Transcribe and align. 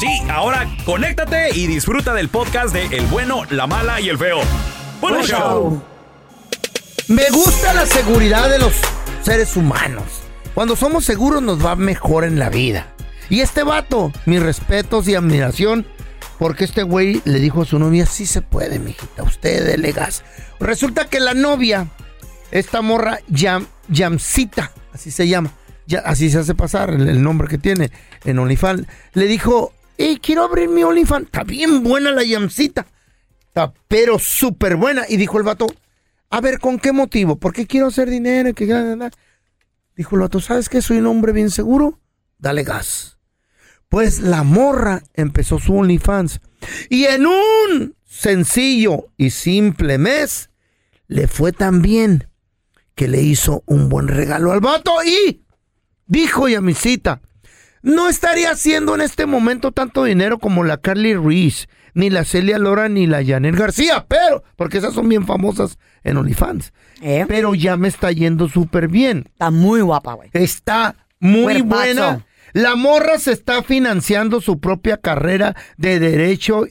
Sí, 0.00 0.22
ahora 0.30 0.66
conéctate 0.86 1.50
y 1.54 1.66
disfruta 1.66 2.14
del 2.14 2.30
podcast 2.30 2.72
de 2.72 2.86
El 2.86 3.04
bueno, 3.08 3.42
la 3.50 3.66
mala 3.66 4.00
y 4.00 4.08
el 4.08 4.16
feo. 4.16 4.40
¡Buen 4.98 5.22
show! 5.24 5.82
Me 7.08 7.28
gusta 7.28 7.74
la 7.74 7.84
seguridad 7.84 8.48
de 8.48 8.60
los 8.60 8.72
seres 9.20 9.58
humanos. 9.58 10.04
Cuando 10.54 10.74
somos 10.74 11.04
seguros 11.04 11.42
nos 11.42 11.62
va 11.62 11.76
mejor 11.76 12.24
en 12.24 12.38
la 12.38 12.48
vida. 12.48 12.86
Y 13.28 13.40
este 13.40 13.62
vato, 13.62 14.10
mis 14.24 14.42
respetos 14.42 15.06
y 15.06 15.16
admiración, 15.16 15.86
porque 16.38 16.64
este 16.64 16.82
güey 16.82 17.20
le 17.26 17.38
dijo 17.38 17.60
a 17.60 17.66
su 17.66 17.78
novia, 17.78 18.06
sí 18.06 18.24
se 18.24 18.40
puede, 18.40 18.78
mijita, 18.78 19.22
usted 19.22 19.66
dele 19.66 19.92
gas. 19.92 20.24
Resulta 20.60 21.08
que 21.10 21.20
la 21.20 21.34
novia, 21.34 21.88
esta 22.52 22.80
morra, 22.80 23.18
Yam, 23.28 23.66
Yamcita, 23.88 24.72
así 24.94 25.10
se 25.10 25.28
llama, 25.28 25.52
ya, 25.86 25.98
así 25.98 26.30
se 26.30 26.38
hace 26.38 26.54
pasar 26.54 26.88
el, 26.88 27.06
el 27.06 27.22
nombre 27.22 27.48
que 27.48 27.58
tiene 27.58 27.92
en 28.24 28.38
OnlyFans, 28.38 28.86
le 29.12 29.26
dijo, 29.26 29.74
hey, 30.02 30.18
quiero 30.22 30.44
abrir 30.44 30.68
mi 30.68 30.82
OnlyFans, 30.82 31.26
está 31.26 31.44
bien 31.44 31.82
buena 31.82 32.10
la 32.10 32.22
Yamcita, 32.24 32.86
está 33.48 33.72
pero 33.88 34.18
súper 34.18 34.76
buena. 34.76 35.04
Y 35.08 35.16
dijo 35.16 35.36
el 35.38 35.44
vato, 35.44 35.66
a 36.30 36.40
ver, 36.40 36.58
¿con 36.58 36.78
qué 36.78 36.92
motivo? 36.92 37.36
¿Por 37.36 37.52
qué 37.52 37.66
quiero 37.66 37.88
hacer 37.88 38.08
dinero? 38.08 38.54
¿Qué- 38.54 38.66
qué- 38.66 38.96
qué- 38.98 39.10
Dijo 39.96 40.16
el 40.16 40.22
vato, 40.22 40.40
¿sabes 40.40 40.68
que 40.68 40.80
soy 40.80 40.98
un 40.98 41.06
hombre 41.06 41.32
bien 41.32 41.50
seguro? 41.50 41.98
Dale 42.38 42.62
gas. 42.62 43.18
Pues 43.90 44.20
la 44.20 44.44
morra 44.44 45.02
empezó 45.14 45.58
su 45.58 45.76
OnlyFans. 45.76 46.40
Y 46.88 47.04
en 47.04 47.26
un 47.26 47.96
sencillo 48.04 49.08
y 49.16 49.30
simple 49.30 49.98
mes, 49.98 50.48
le 51.08 51.26
fue 51.26 51.52
tan 51.52 51.82
bien 51.82 52.28
que 52.94 53.08
le 53.08 53.20
hizo 53.20 53.62
un 53.66 53.88
buen 53.88 54.08
regalo 54.08 54.52
al 54.52 54.60
vato 54.60 55.02
y 55.04 55.42
dijo 56.06 56.48
Yamisita, 56.48 57.20
no 57.82 58.08
estaría 58.08 58.50
haciendo 58.50 58.94
en 58.94 59.00
este 59.00 59.26
momento 59.26 59.72
tanto 59.72 60.04
dinero 60.04 60.38
como 60.38 60.64
la 60.64 60.76
Carly 60.78 61.14
Reese, 61.14 61.68
ni 61.94 62.10
la 62.10 62.24
Celia 62.24 62.58
Lora, 62.58 62.88
ni 62.88 63.06
la 63.06 63.24
Janet 63.24 63.54
García, 63.56 64.06
pero, 64.08 64.42
porque 64.56 64.78
esas 64.78 64.94
son 64.94 65.08
bien 65.08 65.26
famosas 65.26 65.78
en 66.04 66.16
OnlyFans. 66.18 66.72
¿Eh? 67.02 67.24
Pero 67.26 67.54
ya 67.54 67.76
me 67.76 67.88
está 67.88 68.12
yendo 68.12 68.48
súper 68.48 68.88
bien. 68.88 69.24
Está 69.32 69.50
muy 69.50 69.80
guapa, 69.80 70.14
güey. 70.14 70.30
Está 70.32 70.94
muy 71.18 71.54
Cuerpazo. 71.62 71.74
buena. 71.82 72.26
La 72.52 72.74
morra 72.76 73.18
se 73.18 73.32
está 73.32 73.62
financiando 73.62 74.40
su 74.40 74.58
propia 74.60 74.96
carrera 74.98 75.56
de 75.76 75.98
derecho 76.00 76.66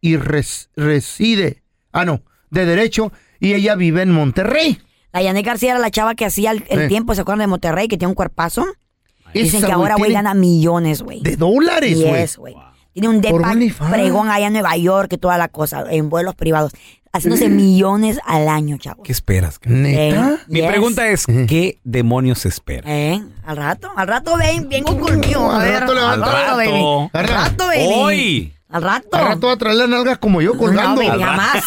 y 0.00 0.16
res- 0.16 0.70
reside. 0.76 1.62
Ah, 1.92 2.04
no, 2.04 2.22
de 2.50 2.66
derecho 2.66 3.10
y 3.40 3.54
ella 3.54 3.74
vive 3.74 4.02
en 4.02 4.10
Monterrey. 4.10 4.80
La 5.12 5.22
Yanet 5.22 5.44
García 5.46 5.70
era 5.72 5.78
la 5.80 5.90
chava 5.90 6.14
que 6.14 6.24
hacía 6.26 6.50
el, 6.50 6.64
el 6.68 6.88
tiempo, 6.88 7.14
¿se 7.14 7.20
acuerdan 7.22 7.40
de 7.40 7.46
Monterrey? 7.46 7.88
Que 7.88 7.96
tiene 7.96 8.10
un 8.10 8.14
cuerpazo. 8.14 8.66
Dicen 9.34 9.58
Esa, 9.58 9.66
que 9.66 9.72
ahora, 9.72 9.96
güey, 9.96 10.12
gana 10.12 10.32
millones, 10.34 11.02
güey. 11.02 11.20
De 11.20 11.36
dólares, 11.36 12.00
güey. 12.00 12.20
Yes, 12.22 12.36
güey. 12.38 12.54
Tiene 12.92 13.08
un 13.08 13.20
Por 13.20 13.44
depa 13.44 13.90
pregón 13.90 14.30
allá 14.30 14.46
en 14.46 14.52
Nueva 14.52 14.76
York 14.76 15.12
y 15.12 15.18
toda 15.18 15.36
la 15.36 15.48
cosa, 15.48 15.84
en 15.90 16.08
vuelos 16.08 16.34
privados. 16.36 16.72
Haciéndose 17.12 17.48
millones 17.48 18.18
al 18.24 18.48
año, 18.48 18.76
chavo. 18.76 19.02
¿Qué 19.04 19.12
esperas? 19.12 19.58
cara? 19.60 19.74
¿Neta? 19.76 20.30
Eh, 20.32 20.38
Mi 20.48 20.60
yes. 20.60 20.68
pregunta 20.68 21.06
es, 21.08 21.26
¿qué 21.46 21.78
demonios 21.84 22.44
espera? 22.46 22.82
¿Eh? 22.90 23.22
Al 23.44 23.56
rato, 23.56 23.90
al 23.94 24.08
rato 24.08 24.36
ven, 24.36 24.68
vengo 24.68 24.98
conmigo. 24.98 25.48
A 25.50 25.60
Al 25.60 25.62
ver, 25.62 25.80
rato 25.80 25.92
al 25.92 25.98
levanta. 25.98 26.26
rato, 26.32 26.50
Al 26.50 26.56
baby. 26.56 26.70
rato. 26.72 27.10
Al 27.12 27.28
rato, 27.28 27.66
baby. 27.66 27.88
Hoy. 27.94 28.54
Al 28.68 28.82
rato. 28.82 29.08
Al 29.16 29.24
rato 29.26 29.46
va 29.46 29.52
a 29.52 29.56
traer 29.56 29.76
las 29.76 29.88
nalgas 29.88 30.18
como 30.18 30.42
yo 30.42 30.56
colgando. 30.58 31.00
No, 31.02 31.08
baby, 31.08 31.22
jamás. 31.22 31.62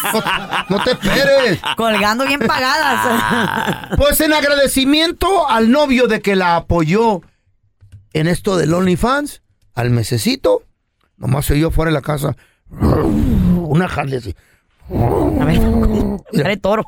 No 0.68 0.82
te 0.84 0.90
esperes. 0.90 1.60
Colgando 1.78 2.26
bien 2.26 2.40
pagadas. 2.40 3.96
Pues 3.96 4.20
en 4.20 4.34
agradecimiento 4.34 5.48
al 5.48 5.70
novio 5.70 6.06
de 6.08 6.20
que 6.20 6.36
la 6.36 6.56
apoyó 6.56 7.22
en 8.18 8.26
esto 8.28 8.56
del 8.56 8.72
OnlyFans, 8.74 9.42
al 9.74 9.90
mesecito, 9.90 10.62
nomás 11.16 11.46
se 11.46 11.58
yo 11.58 11.70
fuera 11.70 11.90
de 11.90 11.94
la 11.94 12.02
casa. 12.02 12.36
Una 12.70 13.84
Harley 13.86 14.16
así. 14.16 14.34
A 14.90 15.44
ver, 15.44 15.60
dale 16.32 16.56
toro. 16.56 16.84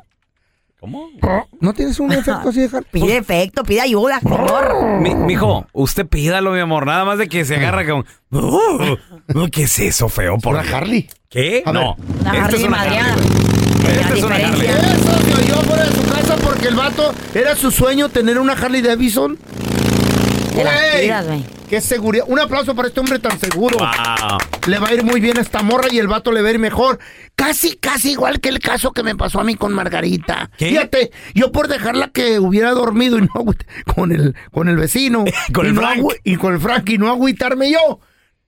¿Cómo? 0.78 1.08
¿No 1.60 1.74
tienes 1.74 2.00
un 2.00 2.10
efecto 2.10 2.48
así 2.48 2.60
de 2.60 2.66
Harley? 2.68 2.86
Pide 2.90 3.16
efecto, 3.18 3.62
pide 3.64 3.82
ayuda, 3.82 4.18
favor. 4.20 4.98
Mi, 5.02 5.14
mijo, 5.14 5.66
usted 5.74 6.06
pídalo, 6.06 6.52
mi 6.52 6.60
amor. 6.60 6.86
Nada 6.86 7.04
más 7.04 7.18
de 7.18 7.28
que 7.28 7.44
se 7.44 7.56
agarra 7.56 7.84
con. 7.86 8.06
Uh, 8.30 8.96
uh, 9.34 9.48
¿Qué 9.52 9.64
es 9.64 9.78
eso, 9.78 10.08
feo? 10.08 10.38
¿Por 10.38 10.54
Una? 10.54 10.62
Harley. 10.62 11.06
¿Qué? 11.28 11.62
A 11.66 11.72
no. 11.74 11.96
Una 12.20 12.30
Harley 12.44 12.62
es 12.62 12.66
una. 12.66 12.80
Harley. 12.80 12.98
Esta 12.98 14.08
La 14.08 14.16
es 14.16 14.22
una 14.24 14.34
Harley. 14.36 14.50
diferencia. 14.52 14.94
Eso 14.94 15.18
se 15.20 15.34
oyó 15.42 15.54
fuera 15.64 15.84
de 15.84 15.94
su 15.94 16.02
casa 16.10 16.36
porque 16.36 16.68
el 16.68 16.74
vato 16.76 17.12
era 17.34 17.54
su 17.56 17.70
sueño 17.70 18.08
tener 18.08 18.38
una 18.38 18.54
Harley 18.54 18.80
Davidson. 18.80 19.38
De 20.54 20.64
las 20.64 20.74
Güey, 20.90 21.00
tiras, 21.02 21.26
güey. 21.26 21.44
Qué 21.68 21.80
seguridad. 21.80 22.24
Un 22.26 22.40
aplauso 22.40 22.74
para 22.74 22.88
este 22.88 22.98
hombre 23.00 23.18
tan 23.20 23.38
seguro. 23.38 23.78
Wow. 23.78 24.38
Le 24.66 24.78
va 24.78 24.88
a 24.88 24.94
ir 24.94 25.04
muy 25.04 25.20
bien 25.20 25.38
a 25.38 25.40
esta 25.40 25.62
morra 25.62 25.86
y 25.90 25.98
el 25.98 26.08
vato 26.08 26.32
le 26.32 26.42
va 26.42 26.48
a 26.48 26.52
ir 26.52 26.58
mejor. 26.58 26.98
Casi, 27.36 27.76
casi 27.76 28.12
igual 28.12 28.40
que 28.40 28.48
el 28.48 28.58
caso 28.58 28.92
que 28.92 29.02
me 29.04 29.14
pasó 29.14 29.40
a 29.40 29.44
mí 29.44 29.54
con 29.54 29.72
Margarita. 29.72 30.50
¿Qué? 30.58 30.70
Fíjate, 30.70 31.12
yo 31.34 31.52
por 31.52 31.68
dejarla 31.68 32.08
que 32.08 32.40
hubiera 32.40 32.72
dormido 32.72 33.18
y 33.18 33.22
no 33.22 33.28
con 33.94 34.10
el, 34.12 34.34
con 34.52 34.68
el 34.68 34.76
vecino. 34.76 35.24
Con 35.52 35.66
y 35.66 35.68
el 35.68 35.74
no 35.76 35.80
Frank. 35.82 36.04
y 36.24 36.36
con 36.36 36.54
el 36.54 36.60
Frank 36.60 36.88
y 36.90 36.98
no 36.98 37.08
agüitarme 37.08 37.70
yo. 37.70 38.00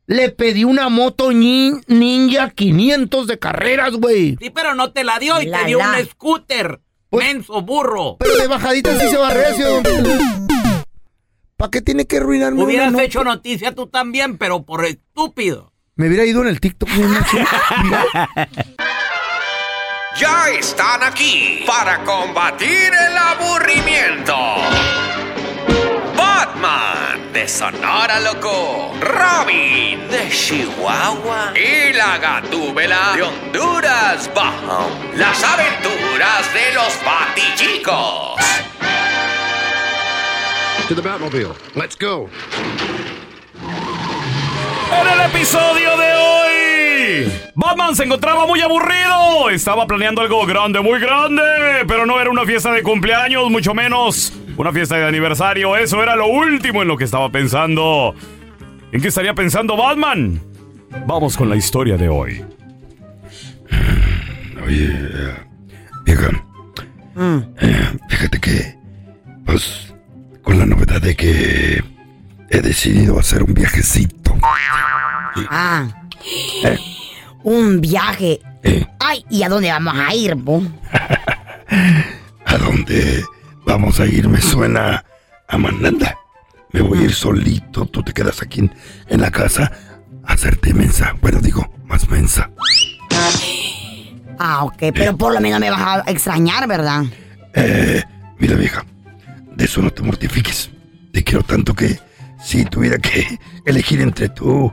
Le 0.07 0.31
pedí 0.31 0.65
una 0.65 0.89
moto 0.89 1.31
nin- 1.31 1.83
Ninja 1.87 2.51
500 2.51 3.29
de 3.29 3.39
carreras, 3.39 3.93
güey. 3.93 4.37
Sí, 4.41 4.51
pero 4.51 4.75
no 4.75 4.91
te 4.93 5.05
la 5.05 5.19
dio 5.21 5.41
y 5.41 5.47
La, 5.47 5.61
te 5.61 5.67
dio 5.67 5.79
la. 5.79 5.91
un 5.99 6.05
scooter. 6.07 6.81
Pues- 7.09 7.25
Menso, 7.27 7.63
burro. 7.63 8.17
Pero 8.19 8.37
de 8.37 8.49
bajadita 8.49 8.99
sí 8.99 9.09
se 9.09 9.17
va 9.17 9.31
recio. 9.31 9.83
¿Para 11.63 11.71
qué 11.71 11.81
tiene 11.81 12.07
que 12.07 12.17
arruinarme 12.17 12.65
Hubieras 12.65 12.93
hecho 12.99 13.23
noticia 13.23 13.73
tú 13.73 13.87
también, 13.87 14.37
pero 14.37 14.65
por 14.65 14.85
estúpido. 14.85 15.73
Me 15.95 16.09
hubiera 16.09 16.25
ido 16.25 16.43
en 16.43 16.49
el 16.49 16.59
TikTok. 16.61 16.89
Ya 20.19 20.51
están 20.59 21.05
aquí 21.05 21.63
para 21.65 22.03
combatir 22.03 22.69
el 22.69 23.17
aburrimiento. 23.17 24.35
Batman 26.17 27.33
de 27.33 27.47
Sonora 27.47 28.19
Loco, 28.19 28.95
Robin 29.01 30.09
de 30.09 30.31
Chihuahua 30.31 31.55
y 31.57 31.93
la 31.93 32.19
Gatúbela 32.19 33.13
de 33.15 33.23
Honduras 33.23 34.29
Bajo. 34.35 34.91
Las 35.15 35.45
aventuras 35.45 36.53
de 36.53 36.75
los 36.75 36.93
Batichicos. 37.05 38.72
To 40.93 41.01
the 41.01 41.09
Batmobile. 41.09 41.55
Let's 41.75 41.97
go. 41.97 42.29
En 44.93 45.07
el 45.07 45.31
episodio 45.31 45.97
de 45.97 46.13
hoy, 46.13 47.33
Batman 47.55 47.97
se 47.97 48.05
encontraba 48.05 48.47
muy 48.47 48.61
aburrido. 48.61 49.49
Estaba 49.49 49.87
planeando 49.87 50.21
algo 50.21 50.45
grande, 50.45 50.81
muy 50.81 51.01
grande. 51.01 51.43
Pero 51.89 52.05
no 52.05 52.21
era 52.21 52.29
una 52.29 52.45
fiesta 52.45 52.73
de 52.73 52.83
cumpleaños, 52.83 53.51
mucho 53.51 53.73
menos 53.73 54.35
una 54.59 54.71
fiesta 54.71 54.97
de 54.97 55.07
aniversario. 55.07 55.77
Eso 55.79 56.03
era 56.03 56.15
lo 56.15 56.27
último 56.27 56.83
en 56.83 56.89
lo 56.89 56.99
que 56.99 57.05
estaba 57.05 57.31
pensando. 57.31 58.15
¿En 58.93 59.01
qué 59.01 59.09
estaría 59.09 59.33
pensando 59.33 59.79
Batman? 59.79 60.43
Vamos 61.07 61.39
con 61.39 61.49
la 61.49 61.57
historia 61.57 61.97
de 61.97 62.11
hoy. 62.11 62.45
Oye, 64.67 64.91
eh, 64.91 65.37
vieja, 66.05 66.29
eh, 67.17 67.99
fíjate 68.11 68.39
que, 68.41 68.77
pues, 69.47 69.92
con 70.43 70.59
la 70.59 70.67
novedad 70.67 71.01
de 71.01 71.17
que 71.17 71.83
he 72.51 72.61
decidido 72.61 73.19
hacer 73.19 73.43
un 73.43 73.55
viajecito. 73.55 74.37
Ah. 75.51 75.87
Un 77.43 77.81
viaje. 77.81 78.41
Eh. 78.63 78.87
Ay, 79.01 79.25
¿y 79.31 79.43
a 79.43 79.49
dónde 79.49 79.71
vamos 79.71 79.95
a 79.97 80.15
ir, 80.15 80.35
bo? 80.35 80.63
¿A 82.47 82.59
dónde 82.59 83.25
vamos 83.65 83.99
a 84.01 84.07
ir? 84.07 84.29
Me 84.29 84.41
suena 84.41 85.05
a 85.49 85.59
Mananda. 85.59 86.17
Me 86.73 86.81
voy 86.81 86.99
a 86.99 87.03
ir 87.03 87.15
solito, 87.15 87.85
tú 87.87 88.03
te 88.03 88.13
quedas 88.13 88.41
aquí 88.43 88.61
en, 88.61 88.75
en 89.09 89.21
la 89.21 89.31
casa 89.31 89.73
a 90.25 90.33
hacerte 90.33 90.73
mensa. 90.73 91.15
Bueno, 91.21 91.41
digo, 91.41 91.71
más 91.85 92.09
mensa. 92.09 92.51
Ah, 94.39 94.65
ok, 94.65 94.77
pero 94.95 95.17
por 95.17 95.33
lo 95.35 95.41
menos 95.41 95.61
me 95.61 95.71
vas 95.71 95.81
a 96.07 96.11
extrañar, 96.11 96.67
¿verdad? 96.67 97.05
Eh, 97.55 98.03
mira 98.39 98.57
vieja, 98.57 98.85
de 99.57 99.65
eso 99.65 99.83
no 99.83 99.91
te 99.91 100.03
mortifiques. 100.03 100.71
Te 101.13 101.23
quiero 101.23 101.43
tanto 101.43 101.75
que 101.75 101.99
si 102.43 102.65
tuviera 102.65 102.99
que 102.99 103.39
elegir 103.67 104.01
entre 104.01 104.29
tú 104.29 104.73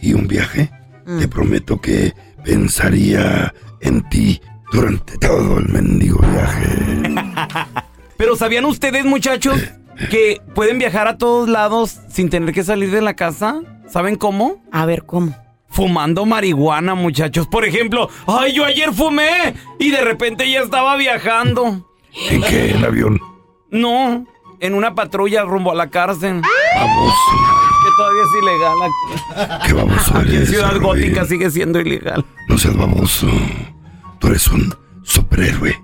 y 0.00 0.14
un 0.14 0.26
viaje, 0.26 0.70
te 1.18 1.26
prometo 1.26 1.80
que 1.80 2.14
pensaría 2.44 3.52
en 3.80 4.08
ti 4.08 4.40
durante 4.72 5.18
todo 5.18 5.58
el 5.58 5.68
mendigo 5.68 6.20
viaje. 6.20 6.68
Pero 8.16 8.36
¿sabían 8.36 8.64
ustedes, 8.64 9.04
muchachos, 9.04 9.60
que 10.10 10.40
pueden 10.54 10.78
viajar 10.78 11.08
a 11.08 11.18
todos 11.18 11.48
lados 11.48 11.98
sin 12.10 12.30
tener 12.30 12.54
que 12.54 12.62
salir 12.64 12.90
de 12.90 13.02
la 13.02 13.14
casa? 13.14 13.60
¿Saben 13.88 14.16
cómo? 14.16 14.62
A 14.70 14.86
ver, 14.86 15.04
¿cómo? 15.04 15.34
Fumando 15.68 16.26
marihuana, 16.26 16.94
muchachos. 16.94 17.46
Por 17.46 17.64
ejemplo, 17.64 18.08
ay, 18.26 18.52
yo 18.52 18.64
ayer 18.64 18.92
fumé 18.92 19.54
y 19.78 19.90
de 19.90 20.00
repente 20.00 20.50
ya 20.50 20.60
estaba 20.60 20.96
viajando. 20.96 21.88
¿En 22.28 22.42
qué? 22.42 22.70
¿En 22.72 22.84
avión? 22.84 23.20
No, 23.70 24.26
en 24.60 24.74
una 24.74 24.94
patrulla 24.94 25.42
rumbo 25.44 25.72
a 25.72 25.74
la 25.74 25.90
cárcel. 25.90 26.42
Baboso. 26.74 27.16
Que 27.82 27.90
todavía 27.96 28.22
es 28.22 28.42
ilegal 28.42 28.78
aquí. 28.82 29.66
¿Qué 29.66 29.72
baboso 29.72 30.16
Aquí 30.18 30.36
en 30.36 30.46
Ciudad? 30.46 30.80
Gótica 30.80 31.24
sigue 31.24 31.50
siendo 31.50 31.80
ilegal. 31.80 32.24
No 32.48 32.58
seas 32.58 32.76
baboso. 32.76 33.26
Tú 34.18 34.28
eres 34.28 34.46
un 34.48 34.74
superhéroe. 35.02 35.82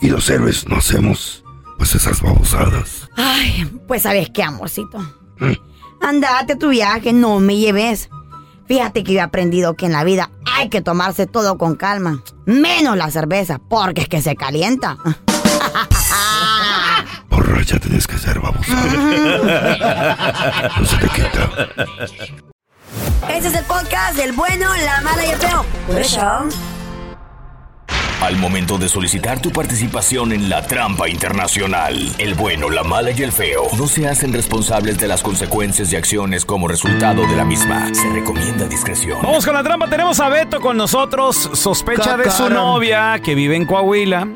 Y 0.00 0.08
los 0.08 0.28
héroes 0.28 0.66
no 0.68 0.76
hacemos 0.76 1.44
pues 1.78 1.94
esas 1.94 2.22
babosadas. 2.22 3.08
Ay, 3.16 3.70
pues 3.86 4.02
sabes 4.02 4.30
qué, 4.30 4.42
amorcito. 4.42 4.98
Mm. 5.38 5.52
Andate 6.00 6.54
a 6.54 6.58
tu 6.58 6.70
viaje, 6.70 7.12
no 7.12 7.38
me 7.40 7.56
lleves. 7.56 8.08
Fíjate 8.66 9.04
que 9.04 9.12
yo 9.12 9.18
he 9.18 9.22
aprendido 9.22 9.74
que 9.74 9.86
en 9.86 9.92
la 9.92 10.02
vida 10.02 10.30
hay 10.56 10.68
que 10.68 10.80
tomarse 10.82 11.26
todo 11.26 11.58
con 11.58 11.76
calma. 11.76 12.22
Menos 12.46 12.96
la 12.96 13.10
cerveza, 13.10 13.58
porque 13.58 14.02
es 14.02 14.08
que 14.08 14.22
se 14.22 14.34
calienta. 14.34 14.96
Tienes 17.66 18.06
que 18.06 18.16
ser 18.16 18.38
babosa. 18.40 18.72
No 20.78 20.86
se 20.86 20.96
te 20.98 21.08
quita. 21.08 21.68
Ese 23.28 23.48
es 23.48 23.54
el 23.54 23.64
podcast 23.64 24.16
del 24.16 24.32
bueno, 24.32 24.68
la 24.84 25.00
mala 25.02 25.26
y 25.26 25.30
el 25.30 25.36
feo. 25.36 25.64
Por 25.86 26.00
eso. 26.00 26.20
Al 28.22 28.36
momento 28.36 28.78
de 28.78 28.88
solicitar 28.88 29.40
tu 29.40 29.50
participación 29.50 30.32
en 30.32 30.48
la 30.48 30.66
trampa 30.66 31.08
internacional, 31.08 32.12
el 32.18 32.34
bueno, 32.34 32.70
la 32.70 32.82
mala 32.82 33.10
y 33.10 33.22
el 33.22 33.30
feo 33.32 33.66
no 33.76 33.86
se 33.88 34.08
hacen 34.08 34.32
responsables 34.32 34.98
de 34.98 35.08
las 35.08 35.22
consecuencias 35.22 35.92
y 35.92 35.96
acciones 35.96 36.44
como 36.44 36.68
resultado 36.68 37.26
de 37.26 37.36
la 37.36 37.44
misma. 37.44 37.92
Se 37.94 38.08
recomienda 38.10 38.66
discreción. 38.66 39.18
Vamos 39.22 39.44
con 39.44 39.54
la 39.54 39.62
trampa. 39.62 39.88
Tenemos 39.88 40.18
a 40.20 40.28
Beto 40.28 40.60
con 40.60 40.76
nosotros. 40.76 41.50
Sospecha 41.52 42.16
de 42.16 42.24
su 42.30 42.44
Cacaram. 42.44 42.54
novia 42.54 43.18
que 43.22 43.34
vive 43.34 43.56
en 43.56 43.66
Coahuila. 43.66 44.28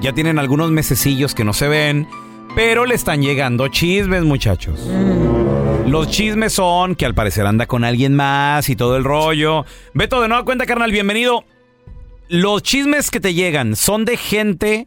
Ya 0.00 0.12
tienen 0.12 0.38
algunos 0.38 0.70
mesecillos 0.70 1.34
que 1.34 1.44
no 1.44 1.52
se 1.52 1.68
ven. 1.68 2.08
Pero 2.54 2.84
le 2.84 2.94
están 2.94 3.22
llegando 3.22 3.68
chismes, 3.68 4.22
muchachos. 4.24 4.80
Los 5.86 6.08
chismes 6.10 6.52
son 6.52 6.94
que 6.94 7.06
al 7.06 7.14
parecer 7.14 7.46
anda 7.46 7.66
con 7.66 7.84
alguien 7.84 8.14
más 8.14 8.68
y 8.68 8.76
todo 8.76 8.96
el 8.96 9.04
rollo. 9.04 9.64
Beto, 9.94 10.20
de 10.20 10.28
nueva 10.28 10.44
cuenta, 10.44 10.66
carnal, 10.66 10.92
bienvenido. 10.92 11.44
Los 12.28 12.62
chismes 12.62 13.10
que 13.10 13.20
te 13.20 13.34
llegan 13.34 13.76
son 13.76 14.04
de 14.04 14.16
gente. 14.16 14.86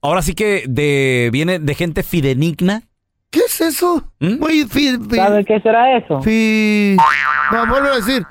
Ahora 0.00 0.22
sí 0.22 0.34
que 0.34 0.64
de 0.68 1.30
viene 1.32 1.58
de 1.58 1.74
gente 1.74 2.02
fidenigna. 2.02 2.82
¿Qué 3.30 3.40
es 3.46 3.60
eso? 3.60 4.04
¿Mm? 4.20 4.38
Muy 4.38 4.64
fi, 4.64 4.98
fi- 5.08 5.16
¿Sabe 5.16 5.44
qué 5.44 5.58
será 5.60 5.96
eso? 5.96 6.20
fi- 6.20 6.96
No, 7.50 7.66
vuelvo 7.66 7.88
a 7.88 7.96
decir. 7.96 8.22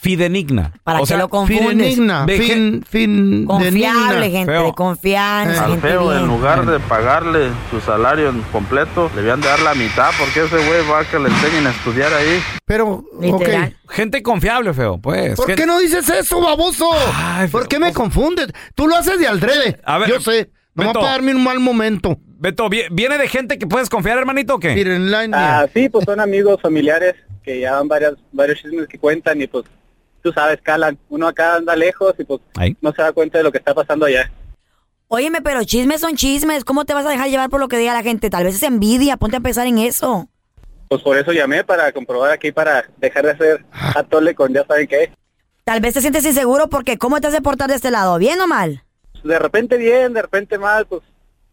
Fidenigna. 0.00 0.72
Para 0.84 0.98
o 0.98 1.02
que 1.02 1.08
sea, 1.08 1.18
lo 1.18 1.28
confundes. 1.28 1.66
Fidenigna. 1.94 2.24
de 2.24 2.38
Fin, 2.38 2.84
fin, 2.88 3.44
Confiable, 3.46 4.30
gente, 4.30 4.52
Feo. 4.52 4.66
de 4.66 4.72
confianza, 4.72 5.64
Al 5.64 5.70
gente 5.72 5.88
Feo, 5.88 6.16
en 6.16 6.26
lugar 6.26 6.64
de 6.66 6.78
pagarle 6.78 7.48
su 7.70 7.80
salario 7.80 8.28
en 8.28 8.40
completo, 8.52 9.10
le 9.14 9.22
debían 9.22 9.40
de 9.40 9.48
dar 9.48 9.58
la 9.60 9.74
mitad 9.74 10.10
porque 10.18 10.44
ese 10.44 10.56
güey 10.56 10.86
va 10.88 11.00
a 11.00 11.04
que 11.04 11.18
le 11.18 11.28
enseñen 11.28 11.66
a 11.66 11.70
estudiar 11.70 12.12
ahí. 12.14 12.40
Pero, 12.64 12.86
ok. 13.12 13.22
Literal. 13.22 13.76
gente 13.88 14.22
confiable, 14.22 14.72
feo. 14.72 14.98
Pues. 14.98 15.34
¿Por 15.34 15.52
qué 15.56 15.66
no 15.66 15.78
dices 15.80 16.08
eso, 16.08 16.40
baboso? 16.40 16.88
Ay, 17.14 17.48
¿Por 17.48 17.62
pero- 17.62 17.68
qué 17.68 17.78
me 17.80 17.92
confundes? 17.92 18.48
Tú 18.76 18.86
lo 18.86 18.94
haces 18.96 19.18
de 19.18 19.26
aldrede. 19.26 19.80
A 19.84 19.98
ver, 19.98 20.08
Yo 20.10 20.20
sé. 20.20 20.50
Nomás 20.74 20.92
Beto. 20.92 21.00
para 21.00 21.12
darme 21.14 21.34
un 21.34 21.42
mal 21.42 21.58
momento. 21.58 22.18
Beto, 22.38 22.70
¿vie- 22.70 22.86
¿viene 22.92 23.18
de 23.18 23.26
gente 23.26 23.58
que 23.58 23.66
puedes 23.66 23.88
confiar, 23.90 24.16
hermanito, 24.16 24.54
o 24.54 24.60
qué? 24.60 24.74
Miren, 24.76 25.10
la. 25.10 25.26
Ah, 25.32 25.66
sí, 25.74 25.88
pues 25.88 26.04
son 26.04 26.20
amigos 26.20 26.60
familiares 26.62 27.16
que 27.42 27.58
ya 27.58 27.72
van 27.72 27.88
varias, 27.88 28.14
varios 28.30 28.60
chismes 28.60 28.86
que 28.86 28.96
cuentan 28.96 29.42
y 29.42 29.48
pues 29.48 29.64
tú 30.22 30.32
sabes, 30.32 30.60
calan. 30.62 30.98
Uno 31.08 31.28
acá 31.28 31.56
anda 31.56 31.74
lejos 31.76 32.14
y 32.18 32.24
pues 32.24 32.40
Ahí. 32.56 32.76
no 32.80 32.92
se 32.92 33.02
da 33.02 33.12
cuenta 33.12 33.38
de 33.38 33.44
lo 33.44 33.52
que 33.52 33.58
está 33.58 33.74
pasando 33.74 34.06
allá. 34.06 34.30
Óyeme, 35.08 35.40
pero 35.40 35.64
chismes 35.64 36.00
son 36.02 36.16
chismes. 36.16 36.64
¿Cómo 36.64 36.84
te 36.84 36.92
vas 36.94 37.06
a 37.06 37.10
dejar 37.10 37.28
llevar 37.30 37.48
por 37.48 37.60
lo 37.60 37.68
que 37.68 37.78
diga 37.78 37.94
la 37.94 38.02
gente? 38.02 38.28
Tal 38.28 38.44
vez 38.44 38.54
es 38.56 38.62
envidia. 38.62 39.16
Ponte 39.16 39.36
a 39.36 39.40
pensar 39.40 39.66
en 39.66 39.78
eso. 39.78 40.28
Pues 40.88 41.02
por 41.02 41.16
eso 41.18 41.32
llamé 41.32 41.64
para 41.64 41.92
comprobar 41.92 42.30
aquí, 42.30 42.52
para 42.52 42.84
dejar 42.98 43.24
de 43.24 43.30
hacer 43.32 43.64
atole 43.70 44.34
con 44.34 44.52
ya 44.52 44.64
saben 44.66 44.86
qué. 44.86 45.12
Tal 45.64 45.80
vez 45.80 45.94
te 45.94 46.00
sientes 46.00 46.24
inseguro 46.24 46.68
porque 46.68 46.96
¿cómo 46.96 47.20
te 47.20 47.26
has 47.26 47.32
de 47.32 47.42
portar 47.42 47.68
de 47.68 47.76
este 47.76 47.90
lado? 47.90 48.18
¿Bien 48.18 48.40
o 48.40 48.46
mal? 48.46 48.82
De 49.22 49.38
repente 49.38 49.76
bien, 49.76 50.14
de 50.14 50.22
repente 50.22 50.56
mal, 50.56 50.86
pues 50.86 51.02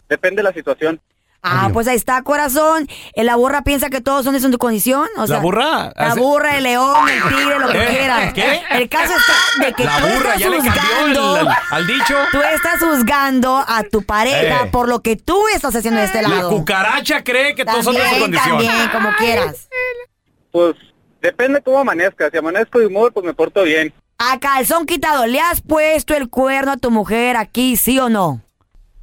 depende 0.07 0.37
de 0.37 0.43
la 0.43 0.53
situación. 0.53 1.01
Ah, 1.47 1.69
pues 1.71 1.87
ahí 1.87 1.95
está, 1.95 2.21
corazón. 2.23 2.87
Eh, 3.13 3.23
La 3.23 3.35
burra 3.35 3.61
piensa 3.63 3.89
que 3.89 4.01
todos 4.01 4.23
son 4.25 4.33
de 4.33 4.39
su 4.39 4.57
condición. 4.57 5.07
O 5.17 5.27
sea, 5.27 5.39
burra? 5.39 5.93
La 5.95 6.07
Hace- 6.07 6.19
burra, 6.19 6.57
el 6.57 6.63
león, 6.63 7.07
el 7.07 7.35
tigre, 7.35 7.59
lo 7.59 7.67
que 7.67 7.79
¿Qué? 7.79 7.85
quieras. 7.87 8.33
¿Qué? 8.33 8.61
El 8.71 8.89
caso 8.89 9.13
está 9.15 9.65
de 9.65 9.73
que 9.73 9.83
La 9.85 9.97
tú 9.99 10.07
burra 10.07 10.33
estás 10.35 10.37
ya 10.39 10.47
juzgando. 10.49 11.37
el- 11.37 11.47
al- 11.47 11.55
al 11.71 11.87
dicho. 11.87 12.15
Tú 12.31 12.41
estás 12.41 12.79
juzgando 12.79 13.63
a 13.67 13.83
tu 13.83 14.01
pareja 14.03 14.65
Eh. 14.65 14.69
por 14.71 14.87
lo 14.89 15.01
que 15.01 15.15
tú 15.15 15.37
estás 15.53 15.75
haciendo 15.75 15.99
de 15.99 16.07
este 16.07 16.21
La 16.23 16.29
lado. 16.29 16.49
cucaracha 16.49 17.23
cree 17.23 17.53
que 17.55 17.63
todos 17.63 17.83
son 17.85 17.93
de 17.93 17.99
su 18.01 18.05
También, 18.05 18.21
condición. 18.21 18.57
también, 18.57 18.89
como 18.89 19.09
quieras. 19.17 19.69
Pues 20.51 20.75
depende 21.21 21.61
cómo 21.61 21.79
amanezca. 21.79 22.29
Si 22.31 22.37
amanezco 22.37 22.79
de 22.79 22.87
humor, 22.87 23.11
pues 23.13 23.25
me 23.25 23.33
porto 23.33 23.63
bien. 23.63 23.93
A 24.17 24.39
calzón 24.39 24.85
quitado, 24.85 25.25
¿le 25.27 25.39
has 25.41 25.61
puesto 25.61 26.15
el 26.15 26.29
cuerno 26.29 26.71
a 26.73 26.77
tu 26.77 26.89
mujer 26.91 27.35
aquí, 27.35 27.75
sí 27.75 27.99
o 27.99 28.07
no? 28.09 28.41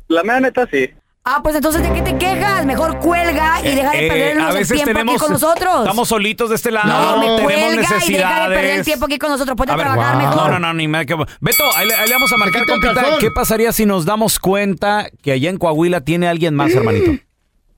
La 0.08 0.22
mera 0.22 0.40
neta 0.40 0.66
sí. 0.70 0.90
Ah, 1.24 1.38
pues 1.40 1.54
entonces, 1.54 1.82
¿de 1.84 1.92
qué 1.92 2.02
te 2.02 2.18
quejas? 2.18 2.66
Mejor 2.66 2.98
cuelga 2.98 3.60
y 3.62 3.76
deja 3.76 3.92
de 3.92 4.06
Eh, 4.06 4.08
perdernos 4.08 4.54
a 4.56 4.58
el 4.58 4.66
tiempo 4.66 4.84
tenemos, 4.86 5.14
aquí 5.14 5.20
con 5.22 5.32
nosotros. 5.32 5.78
Estamos 5.80 6.08
solitos 6.08 6.48
de 6.50 6.56
este 6.56 6.72
lado. 6.72 6.88
no, 6.88 7.16
me 7.18 7.26
tenemos 7.26 7.42
cuelga 7.42 7.68
y 7.72 7.76
deja 7.76 7.94
necesidades. 7.94 8.48
de 8.48 8.54
perder 8.56 8.78
el 8.78 8.84
tiempo 8.84 9.06
aquí 9.06 9.18
con 9.18 9.30
nosotros. 9.30 9.56
Ponte 9.56 9.70
a, 9.70 9.74
A 9.74 9.76
ver, 9.78 9.86
trabajar 9.86 10.14
no, 10.16 10.20
mejor. 10.30 10.50
no, 10.50 10.58
no, 10.58 10.74
ni 10.74 10.88
me... 10.88 11.06
que- 11.06 11.14
Beto, 11.40 11.64
ahí 11.76 11.86
le, 11.86 11.94
ahí 11.94 12.08
le 12.08 12.14
vamos 12.14 12.32
a 12.32 12.36
marcar, 12.38 12.62
el 12.62 12.66
compita. 12.68 13.04
¿Qué 13.20 13.30
pasaría 13.30 13.70
si 13.70 13.86
nos 13.86 14.04
damos 14.04 14.40
cuenta 14.40 15.06
que 15.22 15.30
allá 15.30 15.48
en 15.48 15.58
Coahuila 15.58 16.00
tiene 16.00 16.26
alguien 16.26 16.56
más, 16.56 16.72
hermanito? 16.74 17.12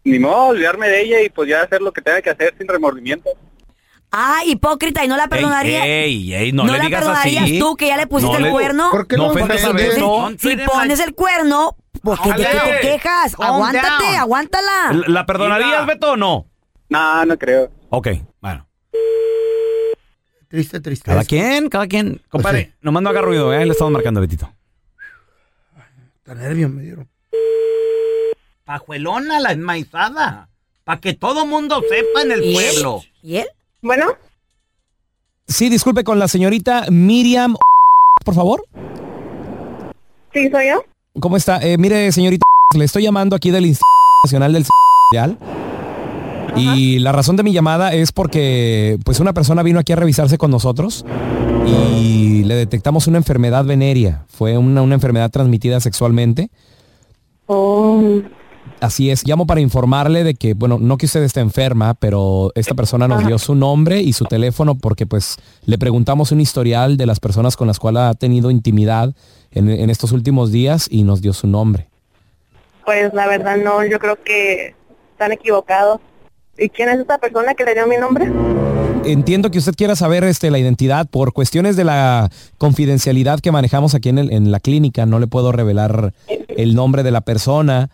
Ni 0.04 0.18
modo, 0.18 0.46
olvidarme 0.46 0.88
de 0.88 1.02
ella 1.02 1.20
y 1.22 1.28
pues 1.28 1.48
ya 1.50 1.60
hacer 1.62 1.82
lo 1.82 1.92
que 1.92 2.00
tenga 2.00 2.22
que 2.22 2.30
hacer 2.30 2.54
sin 2.56 2.66
remordimiento. 2.66 3.28
Ah, 4.10 4.38
hipócrita, 4.46 5.04
¿y 5.04 5.08
no 5.08 5.16
la 5.18 5.28
perdonaría? 5.28 5.84
Ey, 5.84 6.32
ey, 6.32 6.34
ey, 6.34 6.52
no, 6.52 6.64
¿No 6.64 6.72
le 6.72 6.78
la 6.78 6.84
digas 6.84 7.00
perdonarías 7.00 7.42
así. 7.44 7.58
tú 7.58 7.74
que 7.76 7.88
ya 7.88 7.96
le 7.98 8.06
pusiste 8.06 8.32
No 8.32 8.38
el 8.38 8.44
le- 8.44 8.50
cuerno? 8.52 8.90
¿Por 8.90 9.06
qué 9.06 9.16
No 9.16 9.24
no 9.34 9.44
a? 9.44 9.72
Beto. 9.72 10.30
Si 10.38 10.56
pones 10.56 11.00
el 11.00 11.14
cuerno, 11.14 11.76
pues 12.04 12.20
¿de 12.22 12.34
qué 12.36 12.44
te 12.44 12.80
quejas? 12.82 13.34
Calm 13.36 13.54
Aguántate, 13.54 14.04
down. 14.04 14.14
aguántala. 14.16 14.92
¿La 14.92 15.08
la 15.08 15.26
perdonarías, 15.26 15.86
Beto, 15.86 16.12
o 16.12 16.16
no? 16.16 16.46
No, 16.88 17.24
no 17.24 17.38
creo. 17.38 17.70
Ok, 17.90 18.08
bueno. 18.40 18.66
Triste, 20.48 20.80
triste. 20.80 21.06
Cada 21.06 21.24
quien, 21.24 21.68
cada 21.68 21.86
quien. 21.88 22.20
Compadre, 22.28 22.58
Pues 22.64 22.72
sí. 22.74 22.78
nomás 22.82 23.02
no 23.02 23.08
haga 23.10 23.22
ruido, 23.22 23.52
¿eh? 23.52 23.64
Le 23.66 23.72
estamos 23.72 23.92
marcando, 23.92 24.20
Betito. 24.20 24.48
Tan 26.22 26.38
nervios 26.38 26.70
me 26.70 26.82
dieron. 26.82 27.08
Pajuelona 28.64 29.40
la 29.40 29.52
enmaizada. 29.52 30.48
Para 30.84 31.00
que 31.00 31.14
todo 31.14 31.44
mundo 31.46 31.82
sepa 31.88 32.22
en 32.22 32.32
el 32.32 32.44
¿Y 32.44 32.56
él? 32.56 32.72
pueblo. 32.74 33.02
¿Y 33.22 33.36
él? 33.38 33.46
Bueno, 33.82 34.16
Sí, 35.46 35.68
disculpe 35.68 36.04
con 36.04 36.18
la 36.18 36.26
señorita 36.28 36.86
Miriam, 36.90 37.54
por 38.24 38.34
favor. 38.34 38.64
sí, 40.32 40.48
soy 40.50 40.68
yo. 40.68 40.84
¿Cómo 41.20 41.36
está? 41.36 41.60
Eh, 41.62 41.78
mire, 41.78 42.10
señorita, 42.10 42.44
le 42.76 42.84
estoy 42.84 43.04
llamando 43.04 43.36
aquí 43.36 43.50
del 43.50 43.66
Instituto 43.66 43.88
Nacional 44.24 44.52
del 44.52 44.64
Social. 44.64 45.38
Y 46.56 46.98
la 47.00 47.12
razón 47.12 47.36
de 47.36 47.42
mi 47.42 47.52
llamada 47.52 47.94
es 47.94 48.12
porque 48.12 48.98
pues 49.04 49.18
una 49.18 49.32
persona 49.32 49.62
vino 49.64 49.80
aquí 49.80 49.92
a 49.92 49.96
revisarse 49.96 50.38
con 50.38 50.52
nosotros 50.52 51.04
y 51.66 52.44
le 52.44 52.54
detectamos 52.54 53.08
una 53.08 53.18
enfermedad 53.18 53.64
venérea. 53.64 54.24
Fue 54.28 54.56
una, 54.56 54.82
una 54.82 54.94
enfermedad 54.94 55.30
transmitida 55.30 55.80
sexualmente. 55.80 56.50
Oh, 57.46 58.20
Así 58.84 59.10
es, 59.10 59.26
llamo 59.26 59.46
para 59.46 59.60
informarle 59.60 60.24
de 60.24 60.34
que, 60.34 60.52
bueno, 60.54 60.78
no 60.78 60.98
que 60.98 61.06
usted 61.06 61.22
esté 61.22 61.40
enferma, 61.40 61.94
pero 61.94 62.52
esta 62.54 62.74
persona 62.74 63.08
nos 63.08 63.26
dio 63.26 63.38
su 63.38 63.54
nombre 63.54 64.02
y 64.02 64.12
su 64.12 64.24
teléfono 64.26 64.74
porque 64.74 65.06
pues 65.06 65.36
le 65.64 65.78
preguntamos 65.78 66.32
un 66.32 66.40
historial 66.40 66.96
de 66.98 67.06
las 67.06 67.18
personas 67.18 67.56
con 67.56 67.66
las 67.66 67.78
cuales 67.78 68.02
ha 68.02 68.14
tenido 68.14 68.50
intimidad 68.50 69.14
en, 69.52 69.70
en 69.70 69.88
estos 69.88 70.12
últimos 70.12 70.52
días 70.52 70.86
y 70.90 71.02
nos 71.04 71.22
dio 71.22 71.32
su 71.32 71.46
nombre. 71.46 71.88
pues 72.84 73.14
la 73.14 73.26
verdad 73.26 73.56
no, 73.56 73.84
yo 73.86 73.98
creo 73.98 74.16
que 74.22 74.74
están 75.12 75.32
equivocados. 75.32 76.00
¿Y 76.58 76.68
quién 76.68 76.88
es 76.90 76.98
esta 77.00 77.16
persona 77.18 77.54
que 77.54 77.64
le 77.64 77.72
dio 77.74 77.86
mi 77.86 77.96
nombre? 77.96 78.30
Entiendo 79.06 79.50
que 79.50 79.58
usted 79.58 79.74
quiera 79.74 79.96
saber 79.96 80.24
este, 80.24 80.50
la 80.50 80.58
identidad 80.58 81.06
por 81.08 81.32
cuestiones 81.32 81.76
de 81.76 81.84
la 81.84 82.30
confidencialidad 82.58 83.40
que 83.40 83.50
manejamos 83.50 83.94
aquí 83.94 84.10
en, 84.10 84.18
el- 84.18 84.32
en 84.32 84.50
la 84.50 84.60
clínica. 84.60 85.06
No 85.06 85.18
le 85.18 85.26
puedo 85.26 85.52
revelar 85.52 86.12
el 86.48 86.74
nombre 86.74 87.02
de 87.02 87.10
la 87.10 87.22
persona, 87.22 87.90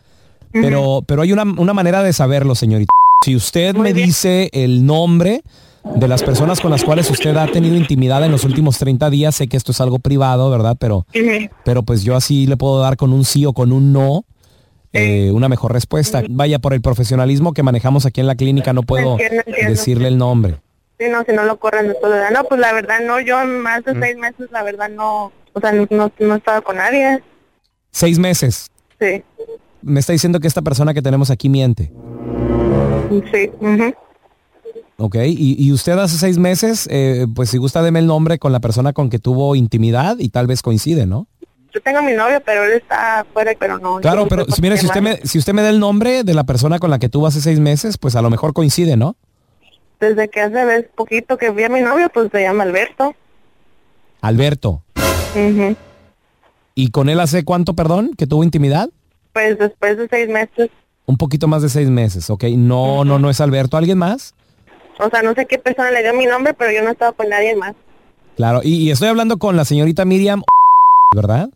pero, 0.52 1.02
pero 1.06 1.22
hay 1.22 1.32
una, 1.32 1.42
una 1.42 1.74
manera 1.74 2.02
de 2.02 2.12
saberlo, 2.12 2.54
señorita. 2.54 2.90
Si 3.24 3.36
usted 3.36 3.74
me 3.76 3.92
dice 3.92 4.48
el 4.52 4.86
nombre, 4.86 5.42
de 5.96 6.08
las 6.08 6.22
personas 6.22 6.60
con 6.60 6.70
las 6.70 6.84
cuales 6.84 7.10
usted 7.10 7.34
ha 7.36 7.46
tenido 7.46 7.74
intimidad 7.76 8.22
en 8.24 8.30
los 8.32 8.44
últimos 8.44 8.78
30 8.78 9.08
días. 9.10 9.34
Sé 9.34 9.48
que 9.48 9.56
esto 9.56 9.72
es 9.72 9.80
algo 9.80 9.98
privado, 9.98 10.50
¿verdad? 10.50 10.76
Pero, 10.78 11.06
pero 11.64 11.82
pues 11.82 12.02
yo 12.02 12.16
así 12.16 12.46
le 12.46 12.56
puedo 12.56 12.80
dar 12.80 12.96
con 12.96 13.12
un 13.12 13.24
sí 13.24 13.46
o 13.46 13.52
con 13.54 13.72
un 13.72 13.92
no. 13.92 14.24
eh, 14.92 15.30
una 15.32 15.48
mejor 15.48 15.72
respuesta. 15.72 16.22
Vaya, 16.28 16.58
por 16.58 16.74
el 16.74 16.80
profesionalismo 16.82 17.52
que 17.54 17.62
manejamos 17.62 18.04
aquí 18.06 18.20
en 18.20 18.26
la 18.26 18.34
clínica, 18.34 18.72
no 18.72 18.82
puedo 18.82 19.12
Entiendo, 19.12 19.42
entiendo. 19.46 19.70
decirle 19.70 20.08
el 20.08 20.18
nombre. 20.18 20.56
Sí, 20.98 21.06
no, 21.10 21.24
si 21.24 21.32
no 21.32 21.44
lo 21.44 21.58
corren 21.58 21.94
soledad. 22.00 22.30
No, 22.30 22.44
pues 22.44 22.60
la 22.60 22.72
verdad 22.74 22.98
no, 23.06 23.18
yo 23.20 23.40
en 23.40 23.60
más 23.60 23.82
de 23.84 23.98
seis 23.98 24.16
meses, 24.18 24.48
la 24.50 24.62
verdad 24.62 24.90
no, 24.90 25.32
o 25.54 25.60
sea, 25.60 25.72
no, 25.72 25.86
no, 25.90 26.12
no 26.18 26.34
he 26.34 26.36
estado 26.38 26.62
con 26.62 26.76
nadie. 26.76 27.22
Seis 27.90 28.18
meses. 28.18 28.66
Sí, 29.00 29.22
Me 29.82 30.00
está 30.00 30.12
diciendo 30.12 30.40
que 30.40 30.48
esta 30.48 30.62
persona 30.62 30.94
que 30.94 31.02
tenemos 31.02 31.30
aquí 31.30 31.48
miente. 31.48 31.92
sí. 33.32 33.50
ujú. 33.60 33.94
Ok, 35.02 35.16
y, 35.24 35.56
y 35.58 35.72
usted 35.72 35.98
hace 35.98 36.18
seis 36.18 36.36
meses, 36.36 36.86
eh, 36.90 37.26
pues 37.34 37.48
si 37.48 37.56
gusta 37.56 37.82
deme 37.82 38.00
el 38.00 38.06
nombre 38.06 38.38
con 38.38 38.52
la 38.52 38.60
persona 38.60 38.92
con 38.92 39.08
que 39.08 39.18
tuvo 39.18 39.56
intimidad 39.56 40.18
y 40.18 40.28
tal 40.28 40.46
vez 40.46 40.60
coincide, 40.60 41.06
¿no? 41.06 41.26
Yo 41.72 41.80
tengo 41.80 42.00
a 42.00 42.02
mi 42.02 42.12
novio, 42.12 42.42
pero 42.44 42.64
él 42.64 42.72
está 42.72 43.20
afuera, 43.20 43.52
pero 43.58 43.78
no. 43.78 44.00
Claro, 44.00 44.26
pero 44.28 44.44
si, 44.44 44.60
mire, 44.60 44.76
si 44.76 44.84
usted, 44.84 45.00
me, 45.00 45.16
si 45.24 45.38
usted 45.38 45.54
me 45.54 45.62
da 45.62 45.70
el 45.70 45.80
nombre 45.80 46.22
de 46.22 46.34
la 46.34 46.44
persona 46.44 46.78
con 46.78 46.90
la 46.90 46.98
que 46.98 47.08
tuvo 47.08 47.26
hace 47.26 47.40
seis 47.40 47.60
meses, 47.60 47.96
pues 47.96 48.14
a 48.14 48.20
lo 48.20 48.28
mejor 48.28 48.52
coincide, 48.52 48.98
¿no? 48.98 49.16
Desde 50.00 50.28
que 50.28 50.40
hace 50.40 50.64
vez 50.66 50.86
poquito 50.94 51.38
que 51.38 51.50
vi 51.50 51.64
a 51.64 51.70
mi 51.70 51.80
novio, 51.80 52.10
pues 52.12 52.30
se 52.30 52.42
llama 52.42 52.64
Alberto. 52.64 53.14
Alberto. 54.20 54.82
Ujú. 55.34 55.76
¿Y 56.74 56.90
con 56.90 57.08
él 57.08 57.20
hace 57.20 57.44
cuánto, 57.44 57.74
perdón, 57.74 58.12
que 58.18 58.26
tuvo 58.26 58.44
intimidad? 58.44 58.90
Pues 59.32 59.58
después 59.58 59.96
de 59.96 60.08
seis 60.08 60.28
meses, 60.28 60.70
Un 61.06 61.16
poquito 61.16 61.48
más 61.48 61.62
de 61.62 61.68
seis 61.68 61.88
meses, 61.88 62.30
ok. 62.30 62.44
No, 62.56 63.04
no, 63.04 63.18
no 63.18 63.30
es 63.30 63.40
Alberto. 63.40 63.76
¿Alguien 63.76 63.98
más? 63.98 64.34
o 65.02 65.08
sea, 65.08 65.22
no 65.22 65.32
sé 65.34 65.46
qué 65.46 65.58
persona 65.58 65.90
le 65.90 66.02
dio 66.02 66.12
mi 66.12 66.26
nombre, 66.26 66.52
pero 66.52 66.70
yo 66.72 66.82
no 66.82 66.90
he 66.90 66.92
estado 66.92 67.14
con 67.14 67.26
nadie 67.28 67.56
más. 67.56 67.74
Claro, 68.36 68.60
y, 68.62 68.74
y 68.74 68.90
estoy 68.90 69.08
hablando 69.08 69.38
con 69.38 69.56
la 69.56 69.64
señorita 69.64 70.04
Miriam, 70.04 70.42
¿verdad? 71.14 71.48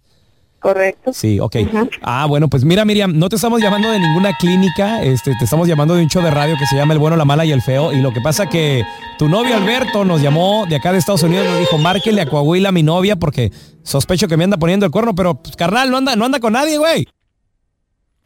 Correcto. 0.60 1.12
Sí, 1.12 1.38
ok. 1.40 1.56
Ah, 2.00 2.24
bueno, 2.26 2.48
pues 2.48 2.64
mira, 2.64 2.86
Miriam, 2.86 3.18
no 3.18 3.28
te 3.28 3.36
estamos 3.36 3.60
llamando 3.60 3.90
de 3.90 4.00
ninguna 4.00 4.34
clínica, 4.38 5.02
este, 5.02 5.34
te 5.38 5.44
estamos 5.44 5.68
llamando 5.68 5.94
de 5.94 6.02
un 6.02 6.08
show 6.08 6.22
de 6.22 6.30
radio 6.30 6.56
que 6.58 6.64
se 6.64 6.74
llama 6.74 6.94
El 6.94 7.00
Bueno, 7.00 7.18
la 7.18 7.26
Mala 7.26 7.44
y 7.44 7.52
el 7.52 7.60
Feo. 7.60 7.92
Y 7.92 8.00
lo 8.00 8.14
que 8.14 8.22
pasa 8.22 8.48
que 8.48 8.82
tu 9.18 9.28
novio 9.28 9.54
Alberto 9.58 10.06
nos 10.06 10.22
llamó 10.22 10.64
de 10.66 10.76
acá 10.76 10.90
de 10.92 10.98
Estados 10.98 11.22
Unidos, 11.22 11.46
nos 11.46 11.58
dijo, 11.58 11.76
márquele 11.76 12.22
a 12.22 12.26
Coahuila 12.26 12.70
a 12.70 12.72
mi 12.72 12.82
novia 12.82 13.16
porque 13.16 13.52
sospecho 13.82 14.26
que 14.26 14.38
me 14.38 14.44
anda 14.44 14.56
poniendo 14.56 14.86
el 14.86 14.90
cuerno, 14.92 15.14
pero 15.14 15.34
pues, 15.34 15.54
carnal, 15.54 15.90
no 15.90 15.98
anda, 15.98 16.16
no 16.16 16.24
anda 16.24 16.40
con 16.40 16.54
nadie, 16.54 16.78
güey. 16.78 17.06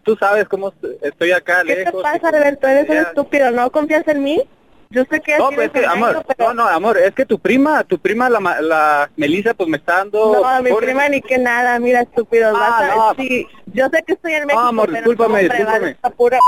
Tú 0.08 0.16
sabes 0.16 0.48
cómo 0.48 0.72
estoy 1.02 1.32
acá 1.32 1.62
¿Qué 1.66 1.74
te 1.74 1.84
lejos. 1.84 2.02
pasa, 2.02 2.28
Alberto? 2.30 2.66
Eres 2.66 2.88
un 2.88 2.96
estúpido, 2.96 3.50
¿no 3.50 3.70
confías 3.70 4.08
en 4.08 4.22
mí? 4.22 4.42
Yo 4.88 5.04
sé 5.10 5.20
que 5.20 5.36
No, 5.36 5.50
pues 5.50 5.66
es 5.66 5.70
que, 5.72 5.84
amor, 5.84 6.24
pero... 6.26 6.54
no, 6.54 6.64
no, 6.64 6.68
amor, 6.70 6.96
es 6.96 7.12
que 7.14 7.26
tu 7.26 7.38
prima, 7.38 7.84
tu 7.84 7.98
prima, 7.98 8.30
la, 8.30 8.40
la 8.62 9.10
Melissa, 9.16 9.52
pues 9.52 9.68
me 9.68 9.76
está 9.76 9.98
dando... 9.98 10.40
No, 10.42 10.62
mi 10.62 10.72
prima 10.72 11.06
ni 11.10 11.20
que 11.20 11.36
nada, 11.36 11.78
mira, 11.78 12.00
estúpido. 12.00 12.54
vas 12.54 12.80
a- 12.80 12.94
no. 12.96 13.14
sí, 13.18 13.46
yo 13.66 13.86
sé 13.90 14.02
que 14.06 14.14
estoy 14.14 14.32
en 14.32 14.46
México, 14.46 14.62
amor, 14.62 14.86
pero 14.86 14.96
discúlpame, 15.00 15.42
no, 15.42 15.48
hombre, 15.50 15.56
discúlpame. 15.58 15.90
esta 15.90 16.08
pura... 16.10 16.38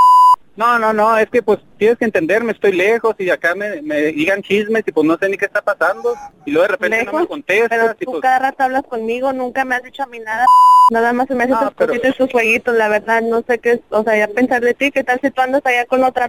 No, 0.60 0.78
no, 0.78 0.92
no, 0.92 1.16
es 1.16 1.30
que 1.30 1.40
pues 1.42 1.58
tienes 1.78 1.96
que 1.96 2.04
entenderme, 2.04 2.52
estoy 2.52 2.72
lejos 2.72 3.14
y 3.18 3.30
acá 3.30 3.54
me, 3.54 3.80
me 3.80 3.96
digan 4.12 4.42
chismes 4.42 4.84
y 4.86 4.92
pues 4.92 5.06
no 5.06 5.16
sé 5.16 5.30
ni 5.30 5.38
qué 5.38 5.46
está 5.46 5.62
pasando. 5.62 6.14
Y 6.44 6.50
luego 6.50 6.64
de 6.66 6.72
repente 6.72 7.02
no 7.06 7.12
me 7.18 7.26
contestas 7.26 7.70
pero 7.70 7.92
y 7.98 8.04
tú 8.04 8.10
pues... 8.10 8.20
cada 8.22 8.38
rato 8.40 8.64
hablas 8.64 8.82
conmigo, 8.82 9.32
nunca 9.32 9.64
me 9.64 9.76
has 9.76 9.82
dicho 9.82 10.02
a 10.02 10.06
mí 10.06 10.18
nada. 10.18 10.44
Nada 10.92 11.14
más 11.14 11.28
se 11.28 11.34
me 11.34 11.44
hacen 11.44 11.56
Ah, 11.58 11.68
tus 11.68 11.74
pero- 11.78 11.88
cositas, 11.94 12.14
tus 12.14 12.30
jueguitos, 12.30 12.74
la 12.76 12.88
verdad, 12.88 13.22
no 13.22 13.42
sé 13.48 13.58
qué 13.58 13.70
es, 13.72 13.80
o 13.88 14.04
sea, 14.04 14.18
ya 14.18 14.28
pensar 14.28 14.60
de 14.60 14.74
ti, 14.74 14.90
¿qué 14.90 15.02
tal 15.02 15.18
si 15.22 15.30
tú 15.30 15.40
andas 15.40 15.62
allá 15.64 15.86
con 15.86 16.04
otra 16.04 16.26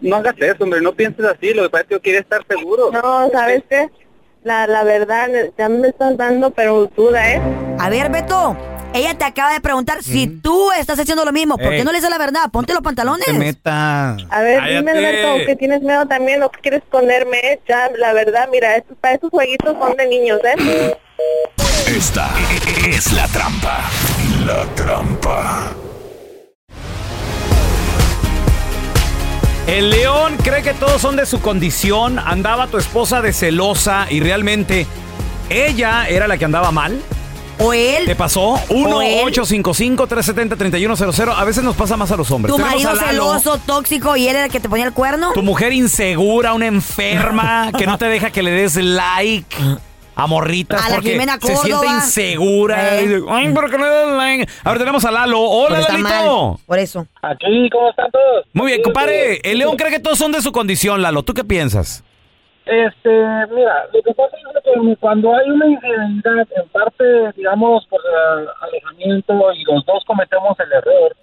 No 0.00 0.16
hagas 0.16 0.34
eso, 0.36 0.62
hombre, 0.64 0.82
no 0.82 0.92
pienses 0.92 1.24
así, 1.24 1.54
lo 1.54 1.62
que 1.62 1.70
pasa 1.70 1.82
es 1.84 1.88
que 1.88 1.94
yo 1.94 2.02
quiero 2.02 2.18
estar 2.18 2.44
seguro. 2.46 2.90
No, 2.92 3.30
¿sabes 3.30 3.62
qué? 3.70 3.88
La, 4.44 4.66
la 4.66 4.84
verdad, 4.84 5.30
ya 5.56 5.70
me 5.70 5.88
estás 5.88 6.14
dando, 6.18 6.50
pero 6.50 6.90
duda, 6.94 7.32
¿eh? 7.32 7.40
A 7.78 7.88
ver, 7.88 8.10
Beto, 8.10 8.54
ella 8.92 9.16
te 9.16 9.24
acaba 9.24 9.52
de 9.52 9.60
preguntar 9.60 10.02
si 10.02 10.26
tú 10.26 10.72
estás 10.72 10.98
haciendo 10.98 11.24
lo 11.24 11.32
mismo. 11.32 11.56
¿Por 11.56 11.70
qué 11.70 11.84
no 11.84 11.92
le 11.92 11.98
dices 11.98 12.10
la 12.10 12.18
verdad? 12.18 12.50
Ponte 12.50 12.72
los 12.72 12.82
pantalones. 12.82 13.26
Te 13.26 13.32
metas. 13.32 14.22
A 14.30 14.40
ver, 14.42 14.62
dime, 14.64 14.90
Alberto, 14.90 15.46
que 15.46 15.56
tienes 15.56 15.82
miedo 15.82 16.06
también, 16.06 16.42
o 16.42 16.50
que 16.50 16.60
quieres 16.60 16.82
ponerme, 16.90 17.60
ya, 17.68 17.90
la 17.98 18.12
verdad, 18.12 18.48
mira, 18.50 18.76
estos, 18.76 18.96
para 18.98 19.14
esos 19.14 19.30
jueguitos 19.30 19.76
son 19.78 19.96
de 19.96 20.06
niños, 20.06 20.40
¿eh? 20.44 20.96
Esta 21.86 22.30
es 22.88 23.12
la 23.12 23.26
trampa. 23.28 23.90
La 24.44 24.64
trampa. 24.74 25.72
El 29.66 29.90
león 29.90 30.36
cree 30.42 30.62
que 30.62 30.74
todos 30.74 31.00
son 31.00 31.14
de 31.14 31.26
su 31.26 31.40
condición. 31.40 32.18
Andaba 32.18 32.66
tu 32.66 32.76
esposa 32.76 33.22
de 33.22 33.32
celosa 33.32 34.06
y 34.10 34.18
realmente 34.18 34.86
ella 35.48 36.08
era 36.08 36.26
la 36.26 36.38
que 36.38 36.44
andaba 36.44 36.72
mal. 36.72 37.00
¿O 37.62 37.74
él? 37.74 38.06
¿Te 38.06 38.16
pasó? 38.16 38.58
¿O 38.70 39.02
él? 39.02 39.34
1-855-370-3100. 39.34 41.34
A 41.36 41.44
veces 41.44 41.62
nos 41.62 41.76
pasa 41.76 41.96
más 41.96 42.10
a 42.10 42.16
los 42.16 42.30
hombres. 42.30 42.52
Tu 42.54 42.56
Tenemos 42.56 42.82
marido 42.82 42.90
a 42.90 42.94
Lalo, 43.06 43.38
celoso, 43.38 43.58
tóxico 43.58 44.16
y 44.16 44.28
él 44.28 44.36
era 44.36 44.46
el 44.46 44.50
que 44.50 44.60
te 44.60 44.68
ponía 44.68 44.86
el 44.86 44.92
cuerno. 44.92 45.32
Tu 45.34 45.42
mujer 45.42 45.72
insegura, 45.72 46.54
una 46.54 46.66
enferma, 46.66 47.70
que 47.78 47.86
no 47.86 47.98
te 47.98 48.06
deja 48.06 48.30
que 48.30 48.42
le 48.42 48.50
des 48.52 48.76
like 48.76 49.56
a 50.14 50.26
morritas 50.26 50.84
A 50.84 50.88
la 50.88 50.94
porque 50.96 51.12
Jimena 51.12 51.38
se 51.40 51.56
siente 51.56 51.86
insegura. 51.86 53.00
Eh. 53.00 53.20
Ay, 53.28 53.52
¿por 53.52 53.70
qué 53.70 53.78
no 53.78 53.84
le 53.84 53.90
das 53.90 54.16
like? 54.16 54.48
A 54.64 54.70
ver, 54.70 54.78
tenemos 54.78 55.04
a 55.04 55.10
Lalo. 55.10 55.40
Hola, 55.40 55.68
Porque 55.68 55.80
está 55.80 55.92
Lalito. 55.92 56.48
mal, 56.52 56.58
Por 56.66 56.78
eso. 56.78 57.06
Aquí, 57.22 57.68
¿cómo 57.70 57.90
están 57.90 58.10
todos? 58.10 58.46
Muy 58.54 58.68
bien, 58.68 58.82
compadre. 58.82 59.40
El 59.44 59.58
león 59.58 59.76
cree 59.76 59.90
que 59.90 60.00
todos 60.00 60.18
son 60.18 60.32
de 60.32 60.40
su 60.40 60.50
condición, 60.52 61.02
Lalo. 61.02 61.22
¿Tú 61.22 61.34
qué 61.34 61.44
piensas? 61.44 62.02
Este, 62.66 63.10
mira, 63.50 63.86
lo 63.92 64.02
que 64.02 64.14
pasa 64.14 64.36
es 64.36 64.62
que 64.62 64.96
cuando 64.96 65.34
hay 65.34 65.50
una 65.50 65.66
infidelidad, 65.66 66.46
en 66.56 66.68
parte, 66.68 67.04
digamos, 67.36 67.86
por 67.86 68.00
eh, 68.00 68.46
alejamiento 68.60 69.52
y 69.54 69.64
los 69.64 69.84
dos 69.86 70.04
cometemos 70.04 70.58
el 70.60 70.72
error, 70.72 71.16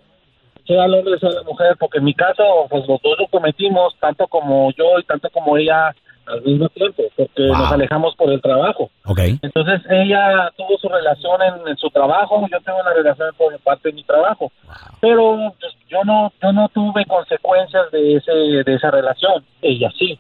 sea 0.65 0.85
el 0.85 0.93
hombre, 0.95 1.19
sea 1.19 1.29
la 1.29 1.43
mujer, 1.43 1.75
porque 1.79 1.99
en 1.99 2.05
mi 2.05 2.13
caso, 2.13 2.43
pues 2.69 2.87
los 2.87 3.01
dos 3.01 3.17
lo 3.19 3.27
cometimos, 3.27 3.95
tanto 3.99 4.27
como 4.27 4.71
yo 4.71 4.99
y 4.99 5.03
tanto 5.03 5.29
como 5.29 5.57
ella 5.57 5.95
al 6.27 6.41
mismo 6.41 6.67
tiempo, 6.69 7.03
porque 7.15 7.47
nos 7.47 7.71
alejamos 7.71 8.15
por 8.15 8.31
el 8.31 8.41
trabajo. 8.41 8.89
Ok. 9.05 9.19
Entonces 9.41 9.81
ella 9.89 10.51
tuvo 10.57 10.77
su 10.77 10.89
relación 10.89 11.41
en, 11.41 11.67
en 11.69 11.77
su 11.77 11.89
trabajo, 11.89 12.45
yo 12.51 12.59
tengo 12.61 12.79
una 12.79 12.93
relación 12.93 13.29
por 13.37 13.57
parte 13.59 13.89
de 13.89 13.95
mi 13.95 14.03
trabajo, 14.03 14.51
pero 14.99 15.53
pues, 15.59 15.73
yo 15.87 16.03
no 16.03 16.31
yo 16.41 16.51
no 16.51 16.67
tuve 16.69 17.05
consecuencias 17.05 17.89
de 17.91 18.15
ese 18.15 18.31
de 18.31 18.73
esa 18.75 18.91
relación, 18.91 19.45
ella 19.61 19.89
sí, 19.97 20.19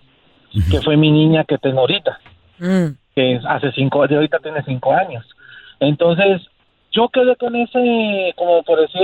que 0.71 0.81
fue 0.81 0.97
mi 0.97 1.11
niña 1.11 1.43
que 1.43 1.57
tengo 1.57 1.81
ahorita, 1.81 2.19
que 3.15 3.35
es 3.35 3.45
hace 3.45 3.71
cinco, 3.73 4.07
de 4.07 4.15
ahorita 4.15 4.39
tiene 4.39 4.63
cinco 4.63 4.93
años. 4.93 5.25
Entonces 5.79 6.41
yo 6.91 7.09
quedé 7.09 7.35
con 7.35 7.55
ese, 7.55 8.33
como 8.35 8.63
por 8.63 8.79
decir, 8.79 9.01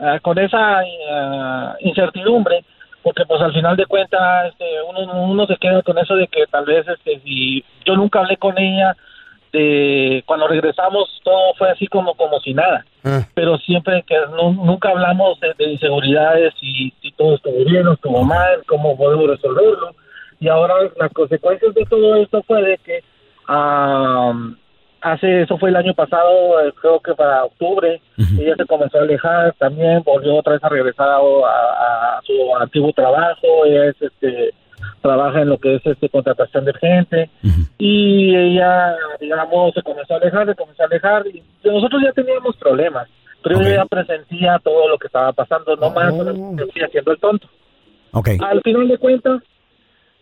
eh, 0.00 0.20
con 0.20 0.38
esa 0.38 0.82
eh, 0.84 1.72
incertidumbre 1.80 2.64
porque 3.02 3.24
pues 3.24 3.40
al 3.40 3.52
final 3.52 3.76
de 3.76 3.86
cuentas 3.86 4.48
este, 4.50 4.64
uno, 4.88 5.22
uno 5.22 5.46
se 5.46 5.56
queda 5.58 5.80
con 5.82 5.96
eso 5.96 6.16
de 6.16 6.26
que 6.26 6.44
tal 6.50 6.64
vez 6.64 6.86
este 6.88 7.20
si 7.20 7.64
yo 7.84 7.94
nunca 7.94 8.18
hablé 8.18 8.36
con 8.36 8.58
ella 8.58 8.96
de 9.52 10.22
cuando 10.26 10.48
regresamos 10.48 11.20
todo 11.24 11.54
fue 11.56 11.70
así 11.70 11.86
como 11.86 12.14
como 12.14 12.40
si 12.40 12.52
nada. 12.52 12.84
Pero 13.34 13.58
siempre 13.58 14.02
que 14.02 14.16
no- 14.36 14.50
nunca 14.52 14.90
hablamos 14.90 15.38
de, 15.40 15.54
de 15.56 15.72
inseguridades 15.72 16.52
y 16.60 16.92
si 17.00 17.12
todo 17.12 17.36
estuvo 17.36 17.64
bien 17.64 17.86
o 17.86 17.92
estuvo 17.92 18.22
mal 18.24 18.62
cómo 18.66 18.96
podemos 18.96 19.28
resolverlo 19.28 19.94
y 20.40 20.48
ahora 20.48 20.74
las 20.98 21.12
consecuencias 21.12 21.74
de 21.74 21.84
todo 21.86 22.16
esto 22.16 22.42
fue 22.46 22.62
de 22.62 22.78
que 22.78 23.00
am, 23.46 24.56
hace 25.00 25.42
eso 25.42 25.56
fue 25.58 25.70
el 25.70 25.76
año 25.76 25.94
pasado 25.94 26.60
eh, 26.60 26.72
creo 26.80 27.00
que 27.00 27.14
para 27.14 27.44
octubre 27.44 28.00
ella 28.40 28.54
se 28.56 28.66
comenzó 28.66 28.98
a 28.98 29.02
alejar 29.02 29.54
también 29.58 30.02
volvió 30.04 30.34
otra 30.36 30.54
vez 30.54 30.64
a 30.64 30.68
regresar 30.68 31.08
a, 31.08 31.16
a- 31.16 32.18
a 32.18 32.22
su 32.22 32.32
antiguo 32.60 32.92
trabajo 32.92 33.46
ella 33.66 33.86
es 33.86 34.02
este 34.02 34.52
trabaja 35.02 35.40
en 35.42 35.48
lo 35.48 35.58
que 35.58 35.76
es 35.76 35.86
este 35.86 36.08
contratación 36.08 36.64
de 36.64 36.72
gente 36.74 37.30
y 37.78 38.34
ella 38.34 38.94
digamos 39.20 39.72
se 39.74 39.82
comenzó 39.82 40.14
a 40.14 40.16
alejar 40.16 40.46
se 40.46 40.54
comenzó 40.54 40.82
a 40.82 40.86
alejar 40.86 41.26
y 41.28 41.42
nosotros 41.64 42.02
ya 42.04 42.12
teníamos 42.12 42.56
problemas 42.56 43.08
pero 43.42 43.60
yo 43.62 43.68
ya 43.76 43.84
presentía 43.86 44.58
todo 44.64 44.88
lo 44.88 44.98
que 44.98 45.06
estaba 45.06 45.32
pasando 45.32 45.76
no 45.76 45.90
más 45.90 46.12
estoy 46.58 46.82
haciendo 46.82 47.12
el 47.12 47.18
tonto. 47.18 47.48
Ok. 48.12 48.28
al 48.40 48.60
final 48.62 48.88
de 48.88 48.98
cuentas 48.98 49.40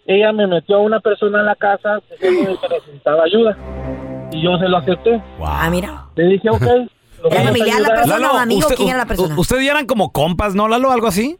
ella 0.06 0.32
me 0.32 0.46
metió 0.46 0.76
a 0.76 0.80
una 0.80 1.00
persona 1.00 1.40
en 1.40 1.46
la 1.46 1.56
casa 1.56 2.00
diciendo 2.10 2.58
que 2.60 2.68
necesitaba 2.74 3.24
ayuda 3.24 3.56
y 4.32 4.42
yo 4.42 4.56
se 4.58 4.68
lo 4.68 4.76
acepté 4.78 5.22
Ah, 5.42 5.68
mira. 5.70 6.06
le 6.16 6.24
dije 6.24 6.48
ok 6.50 6.62
lo 7.22 7.30
¿Era 7.30 7.42
familiar 7.44 7.80
la 7.80 7.88
persona 7.88 8.30
o 8.32 8.36
amigo? 8.36 8.60
usted- 8.60 8.76
¿Quién 8.76 8.88
era 8.90 8.98
la 8.98 9.06
persona? 9.06 9.34
¿Ustedes 9.38 9.64
ya 9.64 9.70
eran 9.72 9.86
como 9.86 10.12
compas, 10.12 10.54
no, 10.54 10.68
Lalo? 10.68 10.90
¿Algo 10.90 11.06
así? 11.06 11.38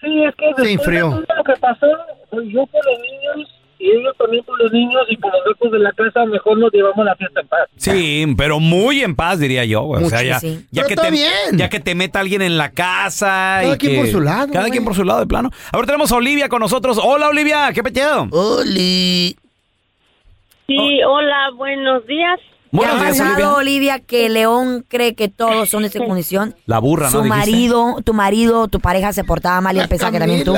Sí, 0.00 0.24
es 0.24 0.34
que 0.34 0.46
después 0.46 0.86
de 0.88 0.98
todo 1.00 1.20
lo 1.36 1.44
que 1.44 1.52
pasó, 1.60 1.86
pues, 2.30 2.48
yo 2.48 2.66
por 2.66 2.80
los 2.84 2.98
niños 2.98 3.48
y 3.84 3.90
ellos 3.90 4.14
también 4.16 4.44
por 4.44 4.56
los 4.62 4.70
niños 4.72 5.02
y 5.08 5.16
por 5.16 5.32
los 5.32 5.40
locos 5.44 5.72
de 5.72 5.78
la 5.80 5.90
casa, 5.92 6.24
mejor 6.26 6.56
nos 6.58 6.72
llevamos 6.72 7.04
la 7.04 7.16
fiesta 7.16 7.40
en 7.40 7.48
paz. 7.48 7.60
Sí, 7.76 8.24
pero 8.36 8.60
muy 8.60 9.02
en 9.02 9.16
paz, 9.16 9.40
diría 9.40 9.64
yo. 9.64 9.82
güey. 9.82 10.04
O 10.04 10.08
sea, 10.08 10.18
Mucho, 10.18 10.28
ya, 10.28 10.38
sí. 10.40 10.64
ya 10.70 10.82
Pero 10.82 10.86
que 10.88 10.94
está 10.94 11.06
te, 11.06 11.10
bien. 11.10 11.30
ya 11.58 11.68
que 11.68 11.80
te 11.80 11.94
meta 11.96 12.20
alguien 12.20 12.42
en 12.42 12.56
la 12.58 12.70
casa. 12.70 13.58
Cada 13.62 13.74
y 13.74 13.78
quien 13.78 13.92
que- 13.92 13.98
por 13.98 14.06
su 14.08 14.20
lado, 14.20 14.46
Cada 14.48 14.60
güey. 14.60 14.70
quien 14.70 14.84
por 14.84 14.94
su 14.94 15.02
lado, 15.04 15.18
de 15.20 15.26
plano. 15.26 15.50
Ahora 15.72 15.86
tenemos 15.86 16.12
a 16.12 16.16
Olivia 16.16 16.48
con 16.48 16.60
nosotros. 16.60 17.00
Hola, 17.02 17.28
Olivia, 17.28 17.72
¿qué 17.74 17.82
peteado? 17.82 18.28
Oli. 18.30 19.36
Sí, 20.68 21.02
hola, 21.06 21.50
buenos 21.56 22.06
días. 22.06 22.38
¿Qué 22.40 22.78
ha 22.78 22.78
Buenos 22.78 23.00
días, 23.02 23.18
pasado, 23.18 23.32
Olivia. 23.34 23.54
Olivia, 23.56 23.98
que 23.98 24.28
León 24.30 24.84
cree 24.88 25.14
que 25.14 25.28
todos 25.28 25.68
son 25.68 25.82
de 25.82 25.88
esa 25.88 26.02
condición? 26.04 26.54
La 26.66 26.78
burra, 26.78 27.06
¿no? 27.06 27.10
Su 27.10 27.22
Dijiste. 27.22 27.36
marido, 27.36 27.96
tu 28.02 28.14
marido, 28.14 28.68
tu 28.68 28.80
pareja 28.80 29.12
se 29.12 29.24
portaba 29.24 29.60
mal 29.60 29.76
y 29.76 29.80
él 29.80 29.88
pensaba 29.88 30.10
que 30.12 30.18
también 30.20 30.44
tú. 30.44 30.54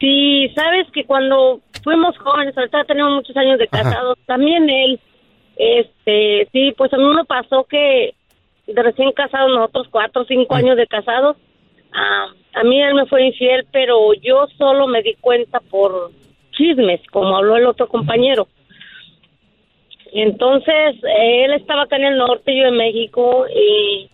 Sí, 0.00 0.48
sabes 0.56 0.88
que 0.92 1.04
cuando 1.04 1.60
fuimos 1.82 2.16
jóvenes, 2.18 2.56
ahorita 2.56 2.84
tenemos 2.84 3.12
muchos 3.12 3.36
años 3.36 3.58
de 3.58 3.68
casados, 3.68 4.18
también 4.26 4.68
él, 4.68 5.00
este, 5.56 6.48
sí, 6.52 6.72
pues 6.76 6.92
a 6.92 6.96
mí 6.96 7.04
me 7.04 7.24
pasó 7.24 7.64
que 7.64 8.14
de 8.66 8.82
recién 8.82 9.12
casados, 9.12 9.50
nosotros 9.50 9.88
cuatro 9.90 10.22
o 10.22 10.24
cinco 10.24 10.54
años 10.54 10.76
de 10.76 10.86
casados, 10.86 11.36
ah, 11.92 12.28
a 12.54 12.64
mí 12.64 12.80
él 12.80 12.94
me 12.94 13.06
fue 13.06 13.26
infiel, 13.26 13.66
pero 13.72 14.14
yo 14.14 14.46
solo 14.56 14.86
me 14.86 15.02
di 15.02 15.14
cuenta 15.20 15.60
por 15.60 16.10
chismes, 16.52 17.00
como 17.10 17.36
habló 17.36 17.56
el 17.56 17.66
otro 17.66 17.88
compañero. 17.88 18.46
Entonces, 20.12 20.96
él 21.02 21.54
estaba 21.54 21.84
acá 21.84 21.96
en 21.96 22.04
el 22.04 22.18
norte, 22.18 22.54
yo 22.54 22.66
en 22.66 22.76
México, 22.76 23.46
y 23.48 24.10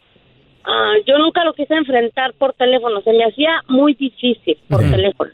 ah, 0.64 0.94
yo 1.06 1.18
nunca 1.18 1.44
lo 1.44 1.52
quise 1.52 1.74
enfrentar 1.74 2.34
por 2.34 2.52
teléfono, 2.54 3.00
se 3.02 3.12
me 3.12 3.24
hacía 3.24 3.62
muy 3.66 3.94
difícil 3.94 4.56
por 4.68 4.80
teléfono. 4.80 5.32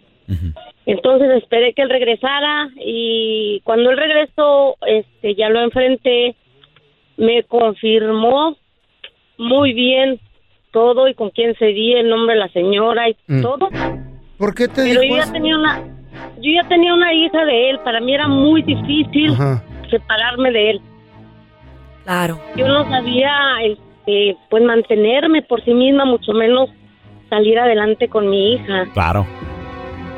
Entonces 0.86 1.30
esperé 1.42 1.72
que 1.74 1.82
él 1.82 1.90
regresara 1.90 2.68
y 2.76 3.60
cuando 3.64 3.90
él 3.90 3.96
regresó, 3.96 4.76
este, 4.86 5.34
ya 5.34 5.48
lo 5.48 5.60
enfrenté, 5.60 6.34
me 7.16 7.42
confirmó 7.44 8.56
muy 9.38 9.72
bien 9.72 10.20
todo 10.72 11.08
y 11.08 11.14
con 11.14 11.30
quién 11.30 11.54
se 11.56 11.66
di 11.66 11.92
el 11.94 12.08
nombre 12.08 12.34
de 12.34 12.40
la 12.40 12.48
señora 12.48 13.08
y 13.08 13.16
Mm. 13.28 13.42
todo. 13.42 13.68
¿Por 14.38 14.54
qué 14.54 14.66
te 14.68 14.82
Pero 14.82 15.00
dijo 15.00 15.14
yo 15.14 15.16
ya 15.16 15.22
eso? 15.22 15.32
tenía 15.32 15.56
una, 15.56 15.80
yo 16.40 16.50
ya 16.62 16.68
tenía 16.68 16.92
una 16.92 17.12
hija 17.14 17.44
de 17.44 17.70
él. 17.70 17.78
Para 17.84 18.00
mí 18.00 18.12
era 18.14 18.26
muy 18.28 18.62
difícil 18.62 19.32
Ajá. 19.32 19.62
separarme 19.90 20.50
de 20.50 20.70
él. 20.70 20.80
Claro. 22.04 22.38
Yo 22.56 22.66
no 22.68 22.88
sabía, 22.90 23.32
este, 23.62 24.36
pues 24.50 24.62
mantenerme 24.64 25.42
por 25.42 25.64
sí 25.64 25.72
misma, 25.72 26.04
mucho 26.04 26.32
menos 26.32 26.68
salir 27.30 27.58
adelante 27.58 28.08
con 28.08 28.28
mi 28.28 28.54
hija. 28.54 28.86
Claro. 28.92 29.24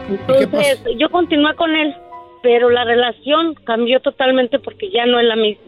Entonces, 0.09 0.81
yo 0.99 1.11
continué 1.11 1.55
con 1.57 1.75
él, 1.75 1.95
pero 2.43 2.71
la 2.71 2.85
relación 2.85 3.55
cambió 3.65 4.01
totalmente 4.01 4.59
porque 4.59 4.91
ya 4.91 5.07
no 5.07 5.19
es 5.19 5.27
la 5.27 5.37
misma. 5.37 5.63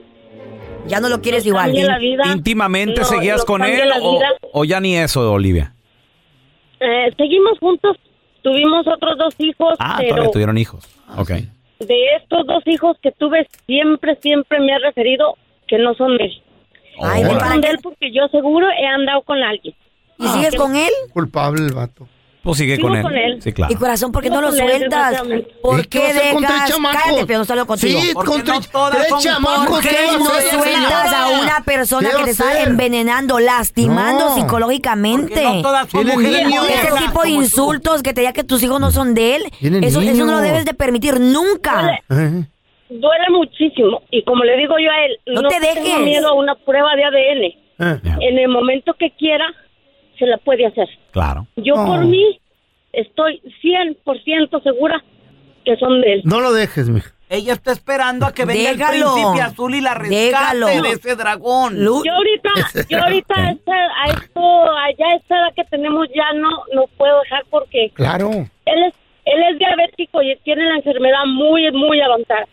Ya 0.86 1.00
no 1.00 1.08
lo 1.08 1.20
quieres 1.20 1.44
igual. 1.44 1.66
cambia 1.66 1.86
la 1.86 1.98
vida. 1.98 2.22
¿Íntimamente 2.32 3.00
No, 3.00 3.06
seguías 3.06 3.44
con 3.44 3.62
él 3.64 3.90
o, 4.52 4.64
ya 4.64 4.80
ni 4.80 4.96
eso, 4.96 5.32
Olivia? 5.32 5.74
Eh, 6.80 7.12
seguimos 7.16 7.58
juntos, 7.58 7.96
tuvimos 8.42 8.86
otros 8.86 9.18
dos 9.18 9.34
hijos, 9.38 9.74
Ah, 9.80 9.96
pero 9.98 10.10
todavía 10.10 10.30
tuvieron 10.32 10.58
hijos. 10.58 10.88
Ok. 11.18 11.30
de 11.80 12.14
estos 12.16 12.46
dos 12.46 12.62
hijos 12.66 12.96
que 13.02 13.10
tuve, 13.12 13.46
siempre, 13.66 14.16
siempre 14.22 14.60
me 14.60 14.72
ha 14.74 14.78
referido 14.78 15.36
que 15.66 15.78
no 15.78 15.94
son 15.94 16.16
de 16.16 16.24
él. 16.24 16.42
Ay, 17.02 17.22
no 17.24 17.32
¿y 17.32 17.34
para 17.34 17.52
son 17.52 17.60
de 17.60 17.68
él 17.68 17.78
porque 17.82 18.10
yo 18.12 18.26
seguro 18.28 18.66
he 18.70 18.86
andado 18.86 19.22
con 19.22 19.38
alguien. 19.42 19.74
¿Y 20.18 20.26
sigues 20.28 20.54
con 20.56 20.74
él? 20.74 20.90
Culpable 21.12 21.64
el 21.66 21.72
vato. 21.72 22.08
Pues 22.42 22.56
sigue 22.58 22.78
con 22.78 22.94
él. 22.94 23.02
con 23.02 23.14
él. 23.16 23.42
Sí, 23.42 23.52
claro. 23.52 23.72
Y 23.72 23.76
corazón, 23.76 24.12
¿por 24.12 24.22
qué 24.22 24.28
Sigo 24.28 24.40
no 24.40 24.46
lo 24.48 24.52
sueltas? 24.56 25.22
¿Por 25.60 25.80
¿Y 25.80 25.84
qué 25.84 26.12
dejas? 26.14 26.72
Cállate, 26.80 27.26
pero 27.26 27.38
no 27.40 27.42
hablando 27.42 27.66
contigo. 27.66 28.00
Sí, 28.00 28.14
con 28.14 28.24
no 28.26 28.42
tres, 28.44 28.70
chamacos. 29.18 29.66
¿Por 29.66 29.80
¿qué 29.82 29.96
no 30.18 30.24
sueltas 30.24 30.62
señora? 30.64 31.22
a 31.24 31.28
una 31.42 31.64
persona 31.64 32.08
¿Qué 32.10 32.16
que 32.16 32.22
te 32.24 32.28
a 32.28 32.32
está 32.32 32.62
envenenando, 32.62 33.38
lastimando 33.40 34.28
No. 34.30 34.34
psicológicamente? 34.36 35.42
No 35.42 35.62
todas 35.62 35.88
son 35.90 36.06
mujeres. 36.06 36.46
Ese 36.46 36.96
tipo 37.06 37.22
de 37.22 37.30
insultos 37.30 38.02
que 38.02 38.14
te 38.14 38.20
diga 38.22 38.32
que 38.32 38.44
tus 38.44 38.62
hijos 38.62 38.80
no 38.80 38.90
son 38.92 39.14
de 39.14 39.36
él, 39.36 39.42
eso, 39.84 40.00
eso 40.00 40.24
no 40.24 40.32
lo 40.32 40.40
debes 40.40 40.64
de 40.64 40.74
permitir 40.74 41.20
nunca. 41.20 41.98
Duele, 42.08 43.24
muchísimo. 43.30 44.02
Y 44.10 44.22
como 44.24 44.44
le 44.44 44.56
digo 44.56 44.74
yo 44.78 44.90
a 44.90 45.04
él, 45.04 45.18
No 45.26 45.42
no, 45.42 45.48
te 45.48 45.60
tengo 45.60 45.74
dejes. 45.74 46.00
miedo 46.00 46.28
a 46.28 46.34
una 46.34 46.54
prueba 46.54 46.94
de 46.96 47.04
ADN. 47.04 47.44
eh. 47.44 48.16
En 48.20 48.38
el 48.38 48.48
momento 48.48 48.94
que 48.98 49.10
quiera, 49.18 49.44
se 50.18 50.24
la 50.26 50.38
puede 50.38 50.64
hacer. 50.66 50.88
Claro. 51.18 51.46
Yo 51.56 51.74
Oh. 51.76 51.86
por 51.86 52.04
mí 52.04 52.40
estoy 52.92 53.40
100% 53.60 54.62
segura 54.62 55.02
que 55.64 55.76
son 55.76 56.00
de 56.00 56.14
él. 56.14 56.20
No 56.24 56.40
lo 56.40 56.52
dejes, 56.52 56.88
mija. 56.88 57.12
Ella 57.30 57.52
está 57.52 57.72
esperando 57.72 58.24
a 58.24 58.32
que 58.32 58.46
venga 58.46 58.70
el 58.70 58.78
príncipe 59.02 59.42
azul 59.42 59.74
y 59.74 59.80
la 59.82 59.92
rescate 59.94 60.16
Déjalo. 60.16 60.66
de 60.68 60.90
ese 60.92 61.14
dragón. 61.14 61.84
Lu- 61.84 62.02
Yo 62.04 62.12
ahorita, 62.14 62.50
yo 62.88 62.98
ahorita 63.02 63.34
a 63.36 63.50
esta, 63.52 63.72
a 63.74 64.06
esto, 64.06 64.40
allá 64.78 65.06
a 65.12 65.16
esta 65.16 65.34
edad 65.36 65.54
que 65.54 65.64
tenemos 65.64 66.06
ya 66.14 66.32
no, 66.38 66.48
no 66.74 66.84
puedo 66.96 67.20
dejar 67.22 67.44
porque 67.50 67.90
Claro. 67.94 68.30
él 68.30 68.82
es, 68.84 68.94
él 69.26 69.42
es 69.52 69.58
diabético 69.58 70.22
y 70.22 70.34
tiene 70.44 70.64
la 70.64 70.76
enfermedad 70.76 71.26
muy, 71.26 71.70
muy 71.72 72.00
avanzada. 72.00 72.46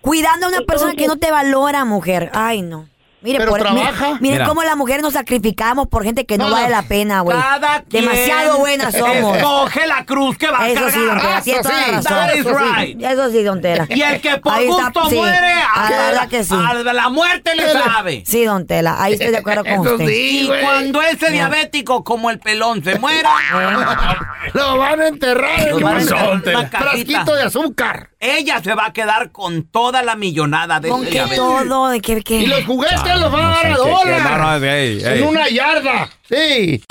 Cuidando 0.00 0.46
a 0.46 0.50
una 0.50 0.60
persona 0.60 0.94
que 0.94 1.08
no 1.08 1.16
te 1.16 1.32
valora, 1.32 1.84
mujer. 1.84 2.30
Ay, 2.32 2.62
no. 2.62 2.88
Mire, 3.26 3.38
Pero 3.38 3.50
por, 3.50 3.60
trabaja. 3.60 4.06
mi- 4.14 4.20
miren 4.20 4.38
Mira. 4.38 4.46
cómo 4.46 4.62
las 4.62 4.76
mujeres 4.76 5.02
nos 5.02 5.14
sacrificamos 5.14 5.88
por 5.88 6.04
gente 6.04 6.26
que 6.26 6.38
no, 6.38 6.48
No. 6.48 6.54
vale 6.54 6.68
la 6.70 6.82
pena, 6.82 7.20
güey. 7.22 7.36
Cada 7.36 7.82
quien 7.82 8.04
Demasiado 8.04 8.58
buenas 8.58 8.94
somos. 8.96 9.36
Escoge 9.36 9.86
la 9.88 10.04
cruz 10.04 10.38
que 10.38 10.48
va 10.48 10.60
a 10.60 10.68
Eso 10.68 10.88
sí, 10.90 11.00
don. 11.04 11.18
Tela, 11.18 11.40
tiene 11.42 11.60
Eso 11.60 11.68
toda 11.68 11.80
la 11.80 11.86
sí, 11.86 11.92
razón. 11.92 12.12
that 12.16 12.34
is 12.34 12.40
Eso 12.46 12.58
sí. 12.58 12.64
right. 12.76 13.02
Eso 13.02 13.30
sí, 13.30 13.42
don 13.42 13.60
Tela. 13.60 13.86
Y 13.90 14.00
el 14.02 14.20
que 14.20 14.36
por 14.38 14.52
Ahí 14.54 14.68
está, 14.68 14.82
gusto 14.84 15.08
sí. 15.10 15.16
muere, 15.16 15.52
Ah, 15.74 15.86
a, 15.86 15.90
la 15.90 15.96
verdad 15.98 16.28
que 16.28 16.44
sí. 16.44 16.54
a 16.54 16.74
la 16.92 17.08
muerte 17.08 17.54
le 17.56 17.72
sabe. 17.72 18.22
Sí, 18.24 18.44
don 18.44 18.64
Tela, 18.66 18.96
ahí 19.02 19.14
estoy 19.14 19.28
de 19.30 19.38
acuerdo 19.38 19.64
con 19.64 19.72
Eso 19.86 19.94
usted. 19.96 20.06
sí, 20.06 20.40
Y 20.42 20.46
güey. 20.46 20.62
cuando 20.62 21.02
ese 21.02 21.30
diabético 21.32 22.04
como 22.04 22.30
el 22.30 22.38
pelón 22.38 22.84
se 22.84 22.96
muera, 22.98 23.30
Lo 24.54 24.78
van 24.78 25.00
a 25.00 25.08
enterrar 25.08 25.68
Lo 25.70 25.78
en 25.78 25.82
van 25.84 25.92
a 25.94 25.96
un 25.96 26.00
enterrar 26.02 26.28
en 26.32 26.56
una 26.56 26.70
cajita. 26.70 26.78
frasquito 26.78 27.34
de 27.34 27.42
azúcar. 27.42 28.10
Ella 28.26 28.60
se 28.62 28.74
va 28.74 28.86
a 28.86 28.92
quedar 28.92 29.30
con 29.32 29.62
toda 29.64 30.02
la 30.02 30.16
millonada 30.16 30.80
de 30.80 30.88
¿Con 30.88 31.04
qué 31.04 31.22
todo? 31.36 31.88
¿De 31.88 32.00
qué, 32.00 32.22
qué? 32.22 32.40
Y 32.40 32.46
los 32.46 32.64
juguetes 32.64 33.00
Ah, 33.04 33.16
los 33.16 33.32
van 33.32 33.44
a 33.44 33.48
dar 33.50 33.66
a 33.66 33.76
dólar. 33.76 34.62
En 34.62 35.22
una 35.24 35.48
yarda. 35.48 36.08
Sí. 36.28 36.82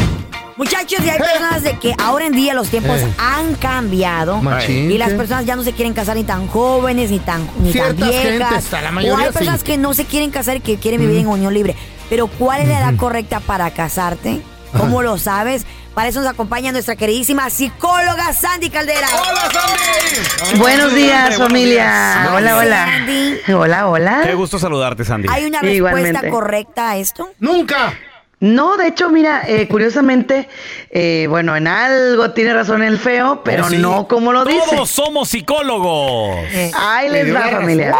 Muchachos, 0.57 0.99
y 1.05 1.09
hay 1.09 1.17
personas 1.19 1.63
de 1.63 1.77
que 1.79 1.93
ahora 2.01 2.27
en 2.27 2.31
día 2.31 2.53
los 2.53 2.69
tiempos 2.69 2.97
Eh. 3.01 3.07
han 3.17 3.55
cambiado. 3.55 4.41
Machín, 4.41 4.89
Y 4.89 4.97
las 4.97 5.11
personas 5.11 5.45
ya 5.45 5.57
no 5.57 5.63
se 5.63 5.73
quieren 5.73 5.93
casar 5.93 6.15
ni 6.15 6.23
tan 6.23 6.47
jóvenes, 6.47 7.11
ni 7.11 7.19
tan, 7.19 7.45
ni 7.61 7.73
tan 7.73 7.93
viejas. 7.95 8.63
gentes, 8.63 8.71
la 8.71 8.89
o 8.89 8.91
mayoría 8.93 9.25
hay 9.27 9.31
personas 9.33 9.59
sí. 9.59 9.65
que 9.65 9.77
no 9.77 9.93
se 9.93 10.05
quieren 10.05 10.31
casar 10.31 10.55
y 10.55 10.59
que 10.61 10.77
quieren 10.77 11.01
vivir 11.01 11.17
en 11.17 11.27
unión 11.27 11.53
libre. 11.53 11.75
Pero 12.09 12.27
¿cuál 12.27 12.61
es 12.61 12.69
la 12.69 12.79
edad 12.79 12.95
correcta 12.95 13.41
para 13.41 13.69
casarte? 13.71 14.39
¿Cómo 14.77 15.01
lo 15.01 15.17
sabes? 15.17 15.65
Para 15.95 16.09
eso 16.09 16.19
nos 16.19 16.29
acompaña 16.29 16.73
nuestra 16.73 16.97
queridísima 16.97 17.49
psicóloga 17.49 18.33
Sandy 18.33 18.69
Caldera. 18.69 19.07
¡Hola, 19.13 19.49
Sandy! 19.49 20.59
Buenos 20.59 20.93
días, 20.93 21.37
familia. 21.37 22.31
Hola, 22.35 22.57
hola. 22.57 22.85
Sandy. 22.85 23.39
Hola, 23.53 23.87
hola. 23.87 24.21
Qué 24.25 24.33
gusto 24.33 24.59
saludarte, 24.59 25.05
Sandy. 25.05 25.29
¿Hay 25.31 25.45
una 25.45 25.61
respuesta 25.61 25.73
Igualmente. 25.77 26.29
correcta 26.29 26.89
a 26.91 26.97
esto? 26.97 27.29
¡Nunca! 27.39 27.93
No, 28.41 28.75
de 28.75 28.87
hecho, 28.87 29.09
mira, 29.09 29.43
eh, 29.47 29.69
curiosamente, 29.69 30.49
eh, 30.89 31.27
bueno, 31.29 31.55
en 31.55 31.67
algo 31.67 32.31
tiene 32.31 32.53
razón 32.53 32.83
el 32.83 32.99
feo, 32.99 33.41
pero 33.45 33.65
Oh, 33.65 33.69
sí. 33.69 33.77
no 33.77 34.05
como 34.09 34.33
lo 34.33 34.43
dice. 34.43 34.59
Todos 34.75 34.91
somos 34.91 35.29
psicólogos. 35.29 36.35
Eh, 36.51 36.71
Ahí 36.77 37.09
Le 37.09 37.23
les 37.23 37.33
va, 37.35 37.41
familia. 37.49 37.95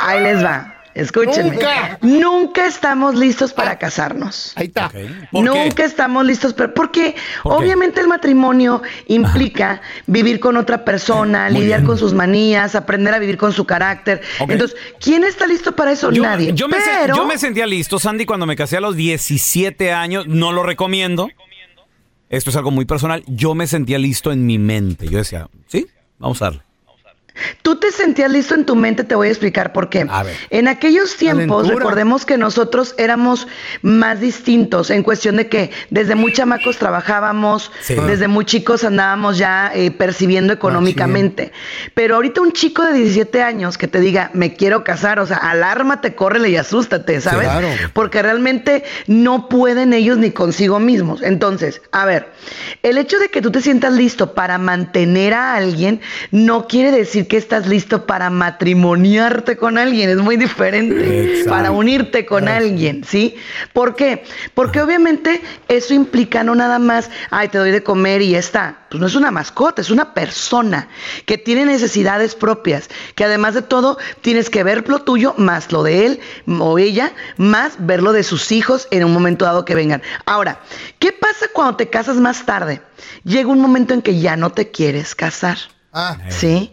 Ahí 0.00 0.20
les 0.22 0.42
va. 0.42 0.73
Escúchenme. 0.94 1.50
Nunca. 1.56 1.98
Nunca 2.02 2.66
estamos 2.66 3.16
listos 3.16 3.52
para 3.52 3.78
casarnos. 3.78 4.52
Ahí 4.56 4.66
está. 4.66 4.90
¿Por 5.32 5.44
Nunca 5.44 5.74
qué? 5.74 5.82
estamos 5.84 6.24
listos, 6.24 6.54
pero 6.54 6.72
porque 6.72 7.16
¿Por 7.42 7.52
qué? 7.58 7.64
obviamente 7.64 8.00
el 8.00 8.06
matrimonio 8.06 8.80
implica 9.08 9.82
vivir 10.06 10.38
con 10.38 10.56
otra 10.56 10.84
persona, 10.84 11.48
Muy 11.50 11.60
lidiar 11.62 11.80
bien. 11.80 11.86
con 11.88 11.98
sus 11.98 12.14
manías, 12.14 12.74
aprender 12.74 13.12
a 13.12 13.18
vivir 13.18 13.36
con 13.36 13.52
su 13.52 13.64
carácter. 13.64 14.22
Entonces, 14.40 14.76
¿quién 15.00 15.24
está 15.24 15.46
listo 15.46 15.74
para 15.74 15.92
eso? 15.92 16.12
Yo, 16.12 16.22
Nadie. 16.22 16.52
yo 16.54 16.68
me, 16.68 16.76
pero 16.76 17.16
yo 17.16 17.26
me 17.26 17.38
sentía 17.38 17.66
listo, 17.66 17.98
Sandy, 17.98 18.24
cuando 18.24 18.46
me 18.46 18.54
casé 18.54 18.76
a 18.76 18.80
los 18.80 18.94
17 18.94 19.92
años. 19.92 20.26
No 20.28 20.52
lo 20.52 20.62
recomiendo. 20.62 21.28
Esto 22.30 22.50
es 22.50 22.56
algo 22.56 22.70
muy 22.70 22.84
personal. 22.84 23.22
Yo 23.26 23.54
me 23.54 23.66
sentía 23.66 23.98
listo 23.98 24.32
en 24.32 24.46
mi 24.46 24.58
mente. 24.58 25.08
Yo 25.08 25.18
decía, 25.18 25.48
sí, 25.66 25.86
vamos 26.18 26.40
a 26.42 26.46
darle. 26.46 26.62
Tú 27.62 27.76
te 27.76 27.90
sentías 27.90 28.30
listo 28.30 28.54
en 28.54 28.64
tu 28.64 28.76
mente, 28.76 29.02
te 29.02 29.14
voy 29.14 29.28
a 29.28 29.30
explicar 29.30 29.72
por 29.72 29.88
qué. 29.88 30.06
A 30.08 30.22
ver. 30.22 30.36
En 30.50 30.68
aquellos 30.68 31.16
tiempos, 31.16 31.66
recordemos 31.66 32.24
que 32.24 32.38
nosotros 32.38 32.94
éramos 32.96 33.48
más 33.82 34.20
distintos 34.20 34.90
en 34.90 35.02
cuestión 35.02 35.36
de 35.36 35.48
que 35.48 35.70
desde 35.90 36.14
muy 36.14 36.32
chamacos 36.32 36.78
trabajábamos, 36.78 37.72
Sí. 37.80 37.94
desde 38.06 38.28
muy 38.28 38.44
chicos 38.44 38.84
andábamos 38.84 39.36
ya 39.38 39.72
eh, 39.74 39.90
percibiendo 39.90 40.52
económicamente. 40.52 41.52
Pero 41.94 42.14
ahorita 42.16 42.40
un 42.40 42.52
chico 42.52 42.84
de 42.84 42.92
17 42.92 43.42
años 43.42 43.78
que 43.78 43.88
te 43.88 43.98
diga, 44.00 44.30
me 44.32 44.54
quiero 44.54 44.84
casar, 44.84 45.18
o 45.18 45.26
sea, 45.26 45.38
alármate, 45.38 46.14
córrele 46.14 46.50
y 46.50 46.56
asústate, 46.56 47.20
¿sabes? 47.20 47.48
Claro. 47.48 47.68
Porque 47.92 48.22
realmente 48.22 48.84
no 49.06 49.48
pueden 49.48 49.92
ellos 49.92 50.18
ni 50.18 50.30
consigo 50.30 50.78
mismos. 50.78 51.22
Entonces, 51.22 51.82
a 51.90 52.04
ver, 52.04 52.28
el 52.82 52.96
hecho 52.98 53.18
de 53.18 53.28
que 53.28 53.42
tú 53.42 53.50
te 53.50 53.60
sientas 53.60 53.92
listo 53.92 54.34
para 54.34 54.58
mantener 54.58 55.34
a 55.34 55.54
alguien 55.56 56.00
no 56.30 56.68
quiere 56.68 56.92
decir 56.92 57.23
decir 57.24 57.28
que 57.28 57.36
estás 57.36 57.66
listo 57.66 58.06
para 58.06 58.30
matrimoniarte 58.30 59.56
con 59.56 59.78
alguien, 59.78 60.10
es 60.10 60.18
muy 60.18 60.36
diferente, 60.36 61.24
Exacto. 61.24 61.50
para 61.50 61.70
unirte 61.70 62.26
con 62.26 62.48
alguien, 62.48 63.04
¿sí? 63.04 63.36
¿Por 63.72 63.94
qué? 63.94 64.24
Porque 64.54 64.80
obviamente 64.80 65.40
eso 65.68 65.94
implica 65.94 66.44
no 66.44 66.54
nada 66.54 66.78
más, 66.78 67.10
ay, 67.30 67.48
te 67.48 67.58
doy 67.58 67.70
de 67.70 67.82
comer 67.82 68.22
y 68.22 68.30
ya 68.30 68.38
está. 68.38 68.78
Pues 68.90 69.00
no 69.00 69.06
es 69.06 69.14
una 69.14 69.30
mascota, 69.30 69.80
es 69.80 69.90
una 69.90 70.14
persona 70.14 70.88
que 71.26 71.38
tiene 71.38 71.64
necesidades 71.64 72.34
propias, 72.34 72.88
que 73.14 73.24
además 73.24 73.54
de 73.54 73.62
todo 73.62 73.98
tienes 74.20 74.50
que 74.50 74.62
ver 74.62 74.88
lo 74.88 75.00
tuyo 75.00 75.34
más 75.36 75.72
lo 75.72 75.82
de 75.82 76.06
él 76.06 76.20
o 76.46 76.78
ella, 76.78 77.12
más 77.36 77.74
ver 77.78 78.02
lo 78.02 78.12
de 78.12 78.22
sus 78.22 78.52
hijos 78.52 78.86
en 78.90 79.04
un 79.04 79.12
momento 79.12 79.44
dado 79.44 79.64
que 79.64 79.74
vengan. 79.74 80.02
Ahora, 80.26 80.60
¿qué 80.98 81.12
pasa 81.12 81.46
cuando 81.52 81.76
te 81.76 81.88
casas 81.88 82.16
más 82.16 82.44
tarde? 82.46 82.82
Llega 83.24 83.48
un 83.48 83.60
momento 83.60 83.94
en 83.94 84.02
que 84.02 84.20
ya 84.20 84.36
no 84.36 84.50
te 84.50 84.70
quieres 84.70 85.14
casar. 85.14 85.58
¿Sí? 86.28 86.72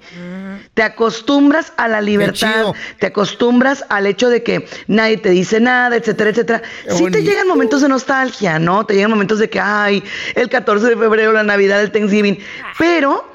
Te 0.73 0.83
acostumbras 0.83 1.73
a 1.77 1.87
la 1.87 2.01
libertad, 2.01 2.73
te 2.99 3.07
acostumbras 3.07 3.85
al 3.89 4.07
hecho 4.07 4.29
de 4.29 4.41
que 4.43 4.67
nadie 4.87 5.17
te 5.17 5.29
dice 5.29 5.59
nada, 5.59 5.95
etcétera, 5.95 6.31
etcétera. 6.31 6.61
Qué 6.85 6.93
Sí 6.93 7.05
te 7.11 7.23
llegan 7.23 7.47
momentos 7.47 7.81
de 7.81 7.89
nostalgia, 7.89 8.57
¿no? 8.57 8.85
Te 8.85 8.95
llegan 8.95 9.11
momentos 9.11 9.39
de 9.39 9.49
que, 9.49 9.59
ay, 9.59 10.03
el 10.35 10.49
14 10.49 10.87
de 10.87 10.97
febrero, 10.97 11.33
la 11.33 11.43
Navidad, 11.43 11.81
el 11.81 11.91
Thanksgiving. 11.91 12.39
Pero, 12.79 13.31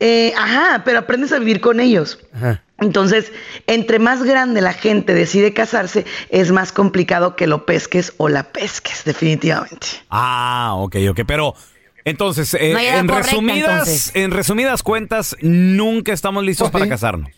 eh, 0.00 0.32
ajá, 0.36 0.82
pero 0.84 0.98
aprendes 1.00 1.32
a 1.32 1.38
vivir 1.38 1.60
con 1.60 1.78
ellos. 1.80 2.18
Entonces, 2.78 3.32
entre 3.66 3.98
más 3.98 4.22
grande 4.22 4.60
la 4.60 4.72
gente 4.72 5.12
decide 5.12 5.52
casarse, 5.52 6.06
es 6.30 6.52
más 6.52 6.72
complicado 6.72 7.34
que 7.34 7.46
lo 7.46 7.66
pesques 7.66 8.12
o 8.16 8.28
la 8.28 8.44
pesques, 8.44 9.04
definitivamente. 9.04 9.86
Ah, 10.10 10.74
ok, 10.76 10.96
ok. 11.10 11.20
Pero 11.26 11.54
entonces, 12.08 12.54
eh, 12.54 12.72
No 12.72 12.78
en, 12.78 13.06
correcta, 13.06 13.30
resumidas, 13.30 13.70
entonces. 13.88 14.10
en 14.14 14.30
resumidas 14.30 14.82
cuentas, 14.82 15.36
nunca 15.40 16.12
estamos 16.12 16.44
listos 16.44 16.70
para 16.70 16.88
casarnos. 16.88 17.30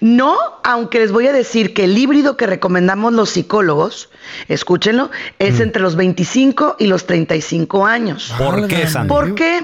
No, 0.00 0.36
aunque 0.64 0.98
les 0.98 1.12
voy 1.12 1.26
a 1.28 1.32
decir 1.32 1.72
que 1.72 1.84
el 1.84 1.96
híbrido 1.96 2.36
que 2.36 2.46
recomendamos 2.46 3.12
los 3.14 3.30
psicólogos, 3.30 4.10
escúchenlo, 4.48 5.10
es 5.38 5.58
Mm. 5.58 5.62
entre 5.62 5.82
los 5.82 5.96
25 5.96 6.76
y 6.78 6.86
los 6.88 7.06
35 7.06 7.86
años. 7.86 8.34
¿Por 8.36 8.66
qué, 8.68 8.86
Sandy? 8.86 9.08
¿Por 9.08 9.34
qué? 9.34 9.60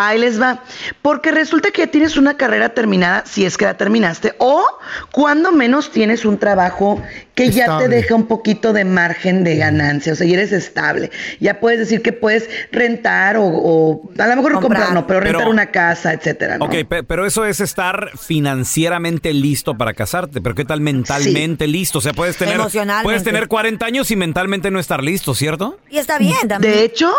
Ahí 0.00 0.18
les 0.18 0.40
va. 0.40 0.62
Porque 1.02 1.32
resulta 1.32 1.72
que 1.72 1.82
ya 1.82 1.86
tienes 1.88 2.16
una 2.16 2.36
carrera 2.36 2.68
terminada, 2.68 3.24
si 3.26 3.44
es 3.44 3.56
que 3.56 3.64
la 3.64 3.76
terminaste, 3.76 4.34
o 4.38 4.64
cuando 5.10 5.50
menos 5.50 5.90
tienes 5.90 6.24
un 6.24 6.38
trabajo 6.38 7.02
que 7.34 7.50
ya 7.50 7.78
te 7.78 7.88
deja 7.88 8.14
un 8.14 8.26
poquito 8.26 8.72
de 8.72 8.84
margen 8.84 9.42
de 9.44 9.56
ganancia, 9.56 10.12
o 10.12 10.16
sea, 10.16 10.26
ya 10.26 10.34
eres 10.34 10.52
estable. 10.52 11.10
Ya 11.40 11.58
puedes 11.60 11.80
decir 11.80 12.00
que 12.02 12.12
puedes 12.12 12.48
rentar 12.72 13.36
o, 13.36 13.44
o 13.44 14.10
a 14.18 14.26
lo 14.28 14.36
mejor 14.36 14.52
comprar, 14.60 14.92
no, 14.92 15.06
pero 15.06 15.20
rentar 15.20 15.40
Pero- 15.42 15.50
una 15.50 15.66
casa, 15.66 16.12
etcétera. 16.12 16.58
¿no? 16.58 16.64
Ok, 16.66 16.74
pe- 16.88 17.02
pero 17.02 17.26
eso 17.26 17.44
es 17.44 17.60
estar 17.60 18.10
financieramente 18.18 19.32
listo 19.32 19.76
para 19.76 19.94
casarte. 19.94 20.40
Pero 20.40 20.54
¿qué 20.54 20.64
tal 20.64 20.80
mentalmente 20.80 21.66
listo? 21.66 21.98
O 21.98 22.00
sea, 22.00 22.12
puedes 22.12 22.36
tener, 22.36 22.54
Emocionalmente. 22.56 23.04
puedes 23.04 23.24
tener 23.24 23.48
40 23.48 23.84
años 23.86 24.10
y 24.10 24.16
mentalmente 24.16 24.70
no 24.70 24.78
estar 24.78 25.02
listo, 25.02 25.34
¿cierto? 25.34 25.78
Y 25.90 25.98
está 25.98 26.18
bien 26.18 26.48
también. 26.48 26.72
De 26.72 26.82
hecho, 26.84 27.12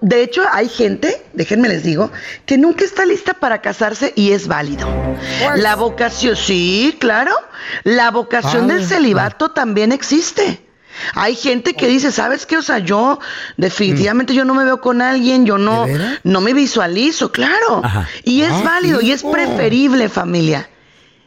de 0.00 0.22
hecho 0.22 0.42
hay 0.52 0.68
gente, 0.68 1.24
déjenme 1.32 1.68
les 1.68 1.82
digo, 1.82 2.10
que 2.46 2.58
nunca 2.58 2.84
está 2.84 3.04
lista 3.04 3.34
para 3.34 3.60
casarse 3.60 4.12
y 4.16 4.32
es 4.32 4.46
válido. 4.48 4.88
La 5.56 5.76
vocación, 5.76 6.36
sí, 6.36 6.96
claro, 6.98 7.32
la 7.84 8.10
vocación 8.10 8.68
del 8.68 8.84
celibato 8.84 9.50
también 9.50 9.92
existe. 9.92 10.64
Hay 11.14 11.34
gente 11.34 11.74
que 11.74 11.86
dice, 11.86 12.12
¿sabes 12.12 12.44
qué? 12.46 12.58
O 12.58 12.62
sea, 12.62 12.78
yo 12.78 13.20
definitivamente 13.56 14.34
yo 14.34 14.44
no 14.44 14.54
me 14.54 14.64
veo 14.64 14.80
con 14.80 15.00
alguien, 15.00 15.46
yo 15.46 15.56
no, 15.56 15.86
no 16.24 16.40
me 16.40 16.52
visualizo, 16.52 17.32
claro. 17.32 17.80
Ajá. 17.82 18.08
Y 18.24 18.42
es 18.42 18.52
Ah, 18.52 18.62
válido 18.64 19.00
y 19.00 19.12
es 19.12 19.22
preferible, 19.22 20.08
familia. 20.08 20.68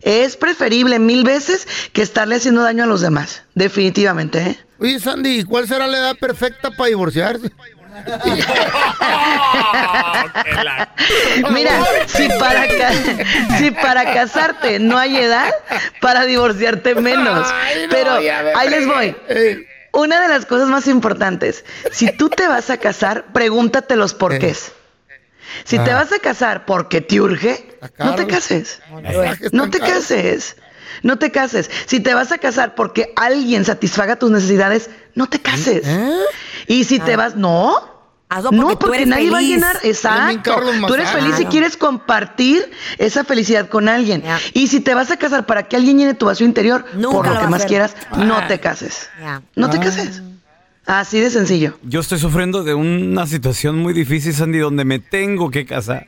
Es 0.01 0.35
preferible 0.35 0.99
mil 0.99 1.23
veces 1.23 1.65
que 1.93 2.01
estarle 2.01 2.35
haciendo 2.35 2.61
daño 2.61 2.83
a 2.83 2.87
los 2.87 3.01
demás. 3.01 3.43
Definitivamente, 3.55 4.39
¿eh? 4.41 4.59
Oye, 4.79 4.99
Sandy, 4.99 5.43
¿cuál 5.45 5.65
será 5.67 5.87
la 5.87 5.97
edad 5.97 6.17
perfecta 6.17 6.69
para 6.71 6.89
divorciarse? 6.89 7.49
Mira, 11.51 11.71
si 12.07 12.27
para, 12.39 12.65
si 13.57 13.71
para 13.71 14.13
casarte 14.13 14.79
no 14.79 14.97
hay 14.97 15.17
edad, 15.17 15.53
para 16.01 16.25
divorciarte 16.25 16.95
menos. 16.95 17.47
Ay, 17.51 17.87
no, 17.87 17.91
Pero 17.91 18.21
me 18.21 18.29
ahí 18.55 18.69
les 18.69 18.87
voy. 18.87 19.15
Una 19.91 20.21
de 20.21 20.27
las 20.27 20.45
cosas 20.45 20.67
más 20.69 20.87
importantes, 20.87 21.65
si 21.91 22.11
tú 22.11 22.29
te 22.29 22.47
vas 22.47 22.69
a 22.69 22.77
casar, 22.77 23.25
pregúntate 23.33 23.95
los 23.95 24.13
porqués. 24.13 24.71
Si 25.65 25.77
te 25.77 25.91
Ah. 25.91 25.95
vas 25.95 26.11
a 26.11 26.19
casar 26.19 26.65
porque 26.65 27.01
te 27.01 27.21
urge, 27.21 27.77
no 27.99 28.15
te 28.15 28.25
cases. 28.25 28.79
No 29.51 29.69
te 29.69 29.79
cases. 29.79 30.55
No 31.03 31.17
te 31.19 31.31
cases. 31.31 31.69
Si 31.85 31.99
te 31.99 32.13
vas 32.13 32.31
a 32.31 32.37
casar 32.37 32.75
porque 32.75 33.13
alguien 33.15 33.65
satisfaga 33.65 34.15
tus 34.15 34.31
necesidades, 34.31 34.89
no 35.15 35.27
te 35.27 35.41
cases. 35.41 35.83
Y 36.67 36.83
si 36.85 36.99
te 36.99 37.15
vas, 37.15 37.35
no. 37.35 37.91
Hazlo 38.29 38.49
porque 38.49 38.61
no, 38.61 38.69
tú 38.69 38.79
porque 38.79 38.97
eres 38.97 39.07
nadie 39.09 39.29
va 39.29 39.37
a 39.37 39.41
llenar. 39.41 39.77
Exacto. 39.83 40.55
Tú 40.87 40.93
eres 40.95 41.09
feliz 41.11 41.33
y 41.33 41.35
Claro. 41.35 41.49
quieres 41.51 41.77
compartir 41.77 42.71
esa 42.97 43.23
felicidad 43.23 43.69
con 43.69 43.87
alguien. 43.87 44.23
Y 44.53 44.67
si 44.67 44.79
te 44.79 44.95
vas 44.95 45.11
a 45.11 45.17
casar 45.17 45.45
para 45.45 45.67
que 45.67 45.75
alguien 45.75 45.99
llene 45.99 46.15
tu 46.15 46.25
vacío 46.25 46.47
interior, 46.47 46.83
Nunca 46.95 47.17
por 47.17 47.27
lo 47.27 47.39
que 47.41 47.45
más 47.47 47.53
hacer. 47.59 47.67
quieras, 47.67 47.95
Ah. 48.11 48.23
no 48.23 48.47
te 48.47 48.59
cases. 48.59 49.09
No 49.55 49.69
te 49.69 49.79
cases. 49.79 50.23
Así 50.85 51.19
de 51.19 51.29
sencillo. 51.29 51.77
Yo 51.83 51.99
estoy 52.01 52.17
sufriendo 52.19 52.63
de 52.63 52.73
una 52.73 53.25
situación 53.27 53.77
muy 53.77 53.93
difícil, 53.93 54.33
Sandy, 54.33 54.57
donde 54.59 54.83
me 54.83 54.99
tengo 54.99 55.49
que 55.51 55.65
casar. 55.65 56.07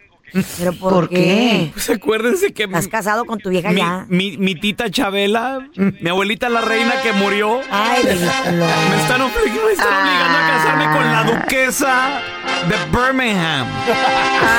¿Pero 0.58 0.74
por, 0.74 0.94
¿Por 0.94 1.10
qué? 1.10 1.16
qué? 1.16 1.70
Pues 1.74 1.90
acuérdense 1.90 2.52
que 2.54 2.64
¿Estás 2.64 2.88
casado 2.88 3.26
con 3.26 3.40
tu 3.40 3.50
vieja 3.50 3.70
mi, 3.72 3.78
ya? 3.78 4.06
mi, 4.10 4.38
mi 4.38 4.56
tita 4.56 4.90
Chabela, 4.92 5.68
mi 5.76 6.10
abuelita 6.10 6.50
la 6.50 6.62
reina 6.62 7.02
que 7.02 7.14
murió, 7.14 7.62
Ay, 7.72 8.04
me 8.04 8.12
están, 8.12 8.60
me 8.60 8.96
están 9.02 9.22
obligando 9.22 10.38
a 10.38 10.48
casarme 10.48 10.86
con 10.98 11.04
la 11.12 11.20
Ah. 11.20 11.24
duquesa 11.24 12.22
de 12.68 12.76
Birmingham. 12.98 13.68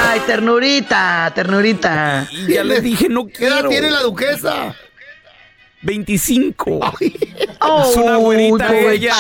Ay, 0.09 0.21
ternurita, 0.27 1.31
ternurita. 1.35 2.27
Y 2.33 2.55
ya 2.55 2.65
le 2.65 2.81
dije, 2.81 3.09
no 3.09 3.27
¿Qué 3.27 3.47
edad 3.47 3.57
quiero. 3.57 3.69
tiene 3.69 3.91
la 3.91 4.01
duquesa? 4.01 4.75
25. 5.87 6.81
Oh, 7.61 7.83
es 7.91 7.97
una 7.97 8.17
güerita 8.17 8.77
ella. 8.79 9.15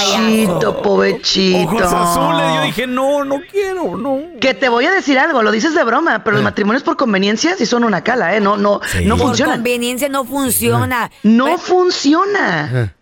pobrecito. 0.82 1.58
Ojos 1.70 1.82
azules. 1.92 2.54
Yo 2.56 2.62
dije, 2.62 2.86
no, 2.86 3.24
no 3.24 3.40
quiero, 3.50 3.96
no. 3.96 4.20
Que 4.40 4.52
te 4.54 4.68
voy 4.68 4.84
a 4.84 4.90
decir 4.90 5.18
algo, 5.18 5.42
lo 5.42 5.50
dices 5.50 5.74
de 5.74 5.84
broma, 5.84 6.22
pero 6.24 6.34
los 6.36 6.44
matrimonios 6.44 6.82
por 6.82 6.96
conveniencia 6.96 7.54
sí 7.56 7.66
son 7.66 7.84
una 7.84 8.02
cala, 8.02 8.36
¿eh? 8.36 8.40
No, 8.40 8.56
no, 8.56 8.80
no 9.04 9.16
Por 9.16 9.26
funcionan. 9.28 9.56
conveniencia 9.56 10.08
no 10.08 10.24
funciona. 10.24 11.10
No 11.22 11.56
funciona. 11.58 12.92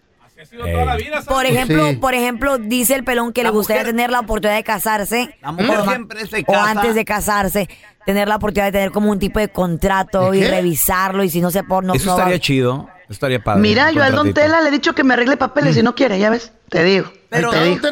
Por 1.26 1.46
ejemplo, 1.46 1.88
Sí. 1.90 1.96
por 1.96 2.14
ejemplo, 2.14 2.58
dice 2.58 2.94
el 2.94 3.02
pelón 3.04 3.32
que 3.32 3.42
le 3.42 3.50
gustaría 3.50 3.82
tener 3.84 4.10
la 4.10 4.20
oportunidad 4.20 4.56
de 4.56 4.62
casarse. 4.64 5.36
La 5.42 5.52
mujer 5.52 5.80
o, 5.80 5.84
siempre 5.84 6.26
se 6.26 6.40
o 6.40 6.44
casa. 6.52 6.70
antes 6.70 6.94
de 6.94 7.04
casarse, 7.04 7.68
tener 8.06 8.28
la 8.28 8.36
oportunidad 8.36 8.66
de 8.66 8.72
tener 8.72 8.90
como 8.92 9.10
un 9.10 9.18
tipo 9.18 9.40
de 9.40 9.48
contrato 9.48 10.30
¿De 10.30 10.38
y 10.38 10.44
revisarlo 10.44 11.24
y 11.24 11.30
si 11.30 11.40
no 11.40 11.50
se 11.50 11.64
pone... 11.64 11.96
Eso 11.96 12.10
estaría 12.10 12.38
chido. 12.38 12.88
Estaría 13.14 13.42
padre. 13.42 13.60
Mira, 13.62 13.90
yo 13.92 14.02
al 14.02 14.12
Don. 14.14 14.34
Tela 14.34 14.60
le 14.60 14.68
he 14.68 14.72
dicho 14.72 14.94
que 14.94 15.04
me 15.04 15.14
arregle 15.14 15.36
papeles 15.36 15.76
y 15.76 15.82
no 15.82 15.94
quiere, 15.94 16.18
ya 16.18 16.30
ves. 16.30 16.52
Te 16.68 16.82
digo. 16.84 17.12
Pero 17.30 17.50
te 17.50 17.64
digo. 17.64 17.88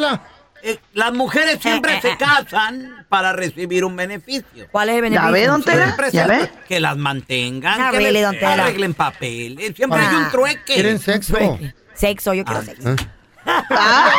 eh, 0.65 0.79
las 0.95 1.13
mujeres 1.13 1.59
siempre 1.61 2.01
se 2.01 2.17
casan 2.17 3.07
para 3.09 3.33
recibir 3.33 3.85
un 3.85 3.97
beneficio. 3.97 4.67
¿Cuál 4.71 4.91
es 4.91 4.97
el 4.97 5.03
beneficio? 5.03 5.29
Ya 5.29 5.33
ve, 5.33 5.47
don 5.47 5.63
Tela, 5.63 5.97
ya 6.13 6.27
ve. 6.27 6.51
Que 6.69 6.81
las 6.81 6.97
mantengan, 6.97 7.81
Ah, 7.81 7.91
que 7.91 7.99
really, 7.99 8.13
les 8.15 8.23
don 8.23 8.35
Tela. 8.39 8.65
arreglen 8.65 8.95
papeles. 8.95 9.73
Siempre 9.77 10.01
hay 10.01 10.15
un 10.17 10.23
Ah. 10.25 10.29
trueque. 10.31 10.75
¿Quieren 10.75 10.99
sexo? 10.99 11.59
Sexo, 11.95 12.35
yo 12.35 12.45
quiero 12.45 12.63
sexo. 12.63 12.95
Ah, 13.47 14.11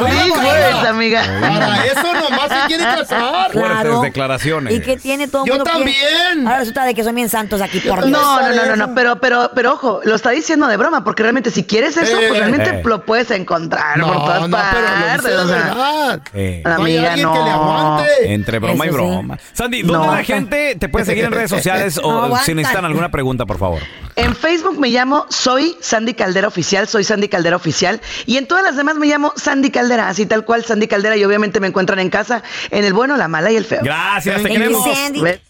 big 0.00 0.32
words, 0.32 0.88
amiga. 0.88 1.22
Para 1.40 1.86
eso 1.86 2.14
nomás 2.14 2.48
se 2.48 2.66
quiere 2.66 2.82
casar. 2.84 3.52
Fuertes 3.52 4.00
declaraciones. 4.02 4.74
¿Y 4.74 4.80
qué 4.80 4.96
tiene 4.96 5.28
todo 5.28 5.44
el 5.44 5.48
Yo 5.48 5.54
mundo? 5.56 5.70
también. 5.70 6.46
Ahora 6.46 6.58
resulta 6.60 6.84
de 6.84 6.94
que 6.94 7.04
son 7.04 7.14
bien 7.14 7.28
santos 7.28 7.60
aquí 7.60 7.80
por 7.80 8.04
Dios. 8.04 8.10
No, 8.10 8.40
no, 8.40 8.54
no, 8.54 8.66
no, 8.66 8.76
no, 8.88 8.94
pero, 8.94 9.20
pero, 9.20 9.50
pero 9.54 9.74
ojo, 9.74 10.00
lo 10.04 10.14
está 10.16 10.30
diciendo 10.30 10.66
de 10.66 10.76
broma, 10.76 11.04
porque 11.04 11.22
realmente 11.22 11.50
si 11.50 11.64
quieres 11.64 11.96
eso, 11.96 12.18
Eh, 12.18 12.26
pues 12.28 12.38
realmente 12.40 12.70
eh. 12.70 12.82
lo 12.84 13.04
puedes 13.04 13.30
encontrar 13.30 13.98
No, 13.98 14.06
por 14.08 14.16
todas 14.24 14.48
no, 14.48 14.56
pero 14.56 14.80
lo 14.80 14.88
partes. 14.88 15.22
dice 15.22 15.30
de 15.30 15.36
o 15.38 15.46
sea. 15.48 15.56
verdad. 15.56 16.20
Eh, 16.34 16.62
No 16.64 16.70
hay 16.70 16.96
Amiga, 16.96 17.12
alguien 17.12 17.32
que 17.32 17.38
le 17.38 17.44
no. 17.44 17.50
aguante. 17.52 18.34
Entre 18.34 18.58
broma 18.58 18.86
y 18.86 18.88
Eso 18.88 18.98
sí. 18.98 19.04
broma. 19.04 19.38
Sandy, 19.52 19.82
¿dónde 19.82 20.06
No. 20.06 20.14
la 20.14 20.24
gente 20.24 20.76
te 20.76 20.88
puede 20.88 21.04
seguir 21.04 21.24
en 21.24 21.32
redes 21.32 21.50
sociales 21.50 21.96
No 22.02 22.08
o 22.08 22.22
aguantan. 22.24 22.46
si 22.46 22.54
necesitan 22.54 22.84
alguna 22.84 23.10
pregunta, 23.10 23.46
por 23.46 23.58
favor? 23.58 23.80
En 24.16 24.34
Facebook 24.34 24.78
me 24.78 24.88
llamo 24.90 25.26
Soy 25.28 25.76
Sandy 25.80 26.14
Caldera 26.14 26.46
Oficial, 26.48 26.86
soy 26.88 27.02
Sandy 27.04 27.28
Caldera 27.28 27.56
Oficial. 27.56 28.00
Y 28.26 28.36
en 28.36 28.46
todas 28.46 28.63
las 28.64 28.76
demás 28.76 28.96
me 28.96 29.06
llamo 29.06 29.32
Sandy 29.36 29.70
Caldera, 29.70 30.08
así 30.08 30.26
tal 30.26 30.44
cual 30.44 30.64
Sandy 30.64 30.88
Caldera. 30.88 31.16
Y 31.16 31.24
obviamente 31.24 31.60
me 31.60 31.68
encuentran 31.68 31.98
en 31.98 32.10
casa, 32.10 32.42
en 32.70 32.84
el 32.84 32.92
bueno, 32.92 33.16
la 33.16 33.28
mala 33.28 33.52
y 33.52 33.56
el 33.56 33.64
feo. 33.64 33.80
Gracias, 33.82 34.36
te 34.36 34.42
Thank 34.42 34.52
you, 34.54 34.82
queremos. 34.84 35.40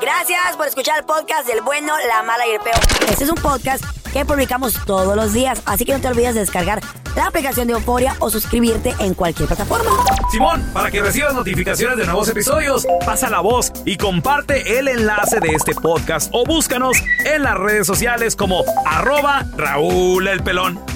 Gracias 0.00 0.56
por 0.56 0.66
escuchar 0.66 0.98
el 0.98 1.04
podcast 1.04 1.46
del 1.48 1.62
bueno, 1.62 1.92
la 2.08 2.22
mala 2.22 2.46
y 2.46 2.52
el 2.52 2.60
peor. 2.60 2.76
Este 3.08 3.24
es 3.24 3.30
un 3.30 3.36
podcast 3.36 3.84
que 4.12 4.24
publicamos 4.24 4.74
todos 4.86 5.16
los 5.16 5.32
días, 5.32 5.60
así 5.66 5.84
que 5.84 5.92
no 5.92 6.00
te 6.00 6.08
olvides 6.08 6.34
de 6.34 6.40
descargar 6.40 6.80
la 7.16 7.26
aplicación 7.26 7.66
de 7.66 7.74
Euforia 7.74 8.14
o 8.18 8.30
suscribirte 8.30 8.94
en 8.98 9.14
cualquier 9.14 9.48
plataforma. 9.48 9.90
Simón, 10.30 10.62
para 10.72 10.90
que 10.90 11.02
recibas 11.02 11.34
notificaciones 11.34 11.96
de 11.96 12.04
nuevos 12.04 12.28
episodios, 12.28 12.86
pasa 13.04 13.30
la 13.30 13.40
voz 13.40 13.72
y 13.84 13.96
comparte 13.96 14.78
el 14.78 14.88
enlace 14.88 15.40
de 15.40 15.48
este 15.48 15.74
podcast 15.74 16.30
o 16.32 16.44
búscanos 16.44 16.96
en 17.24 17.42
las 17.42 17.54
redes 17.54 17.86
sociales 17.86 18.36
como 18.36 18.64
arroba 18.86 19.44
Raúl 19.56 20.28
el 20.28 20.42
Pelón. 20.42 20.95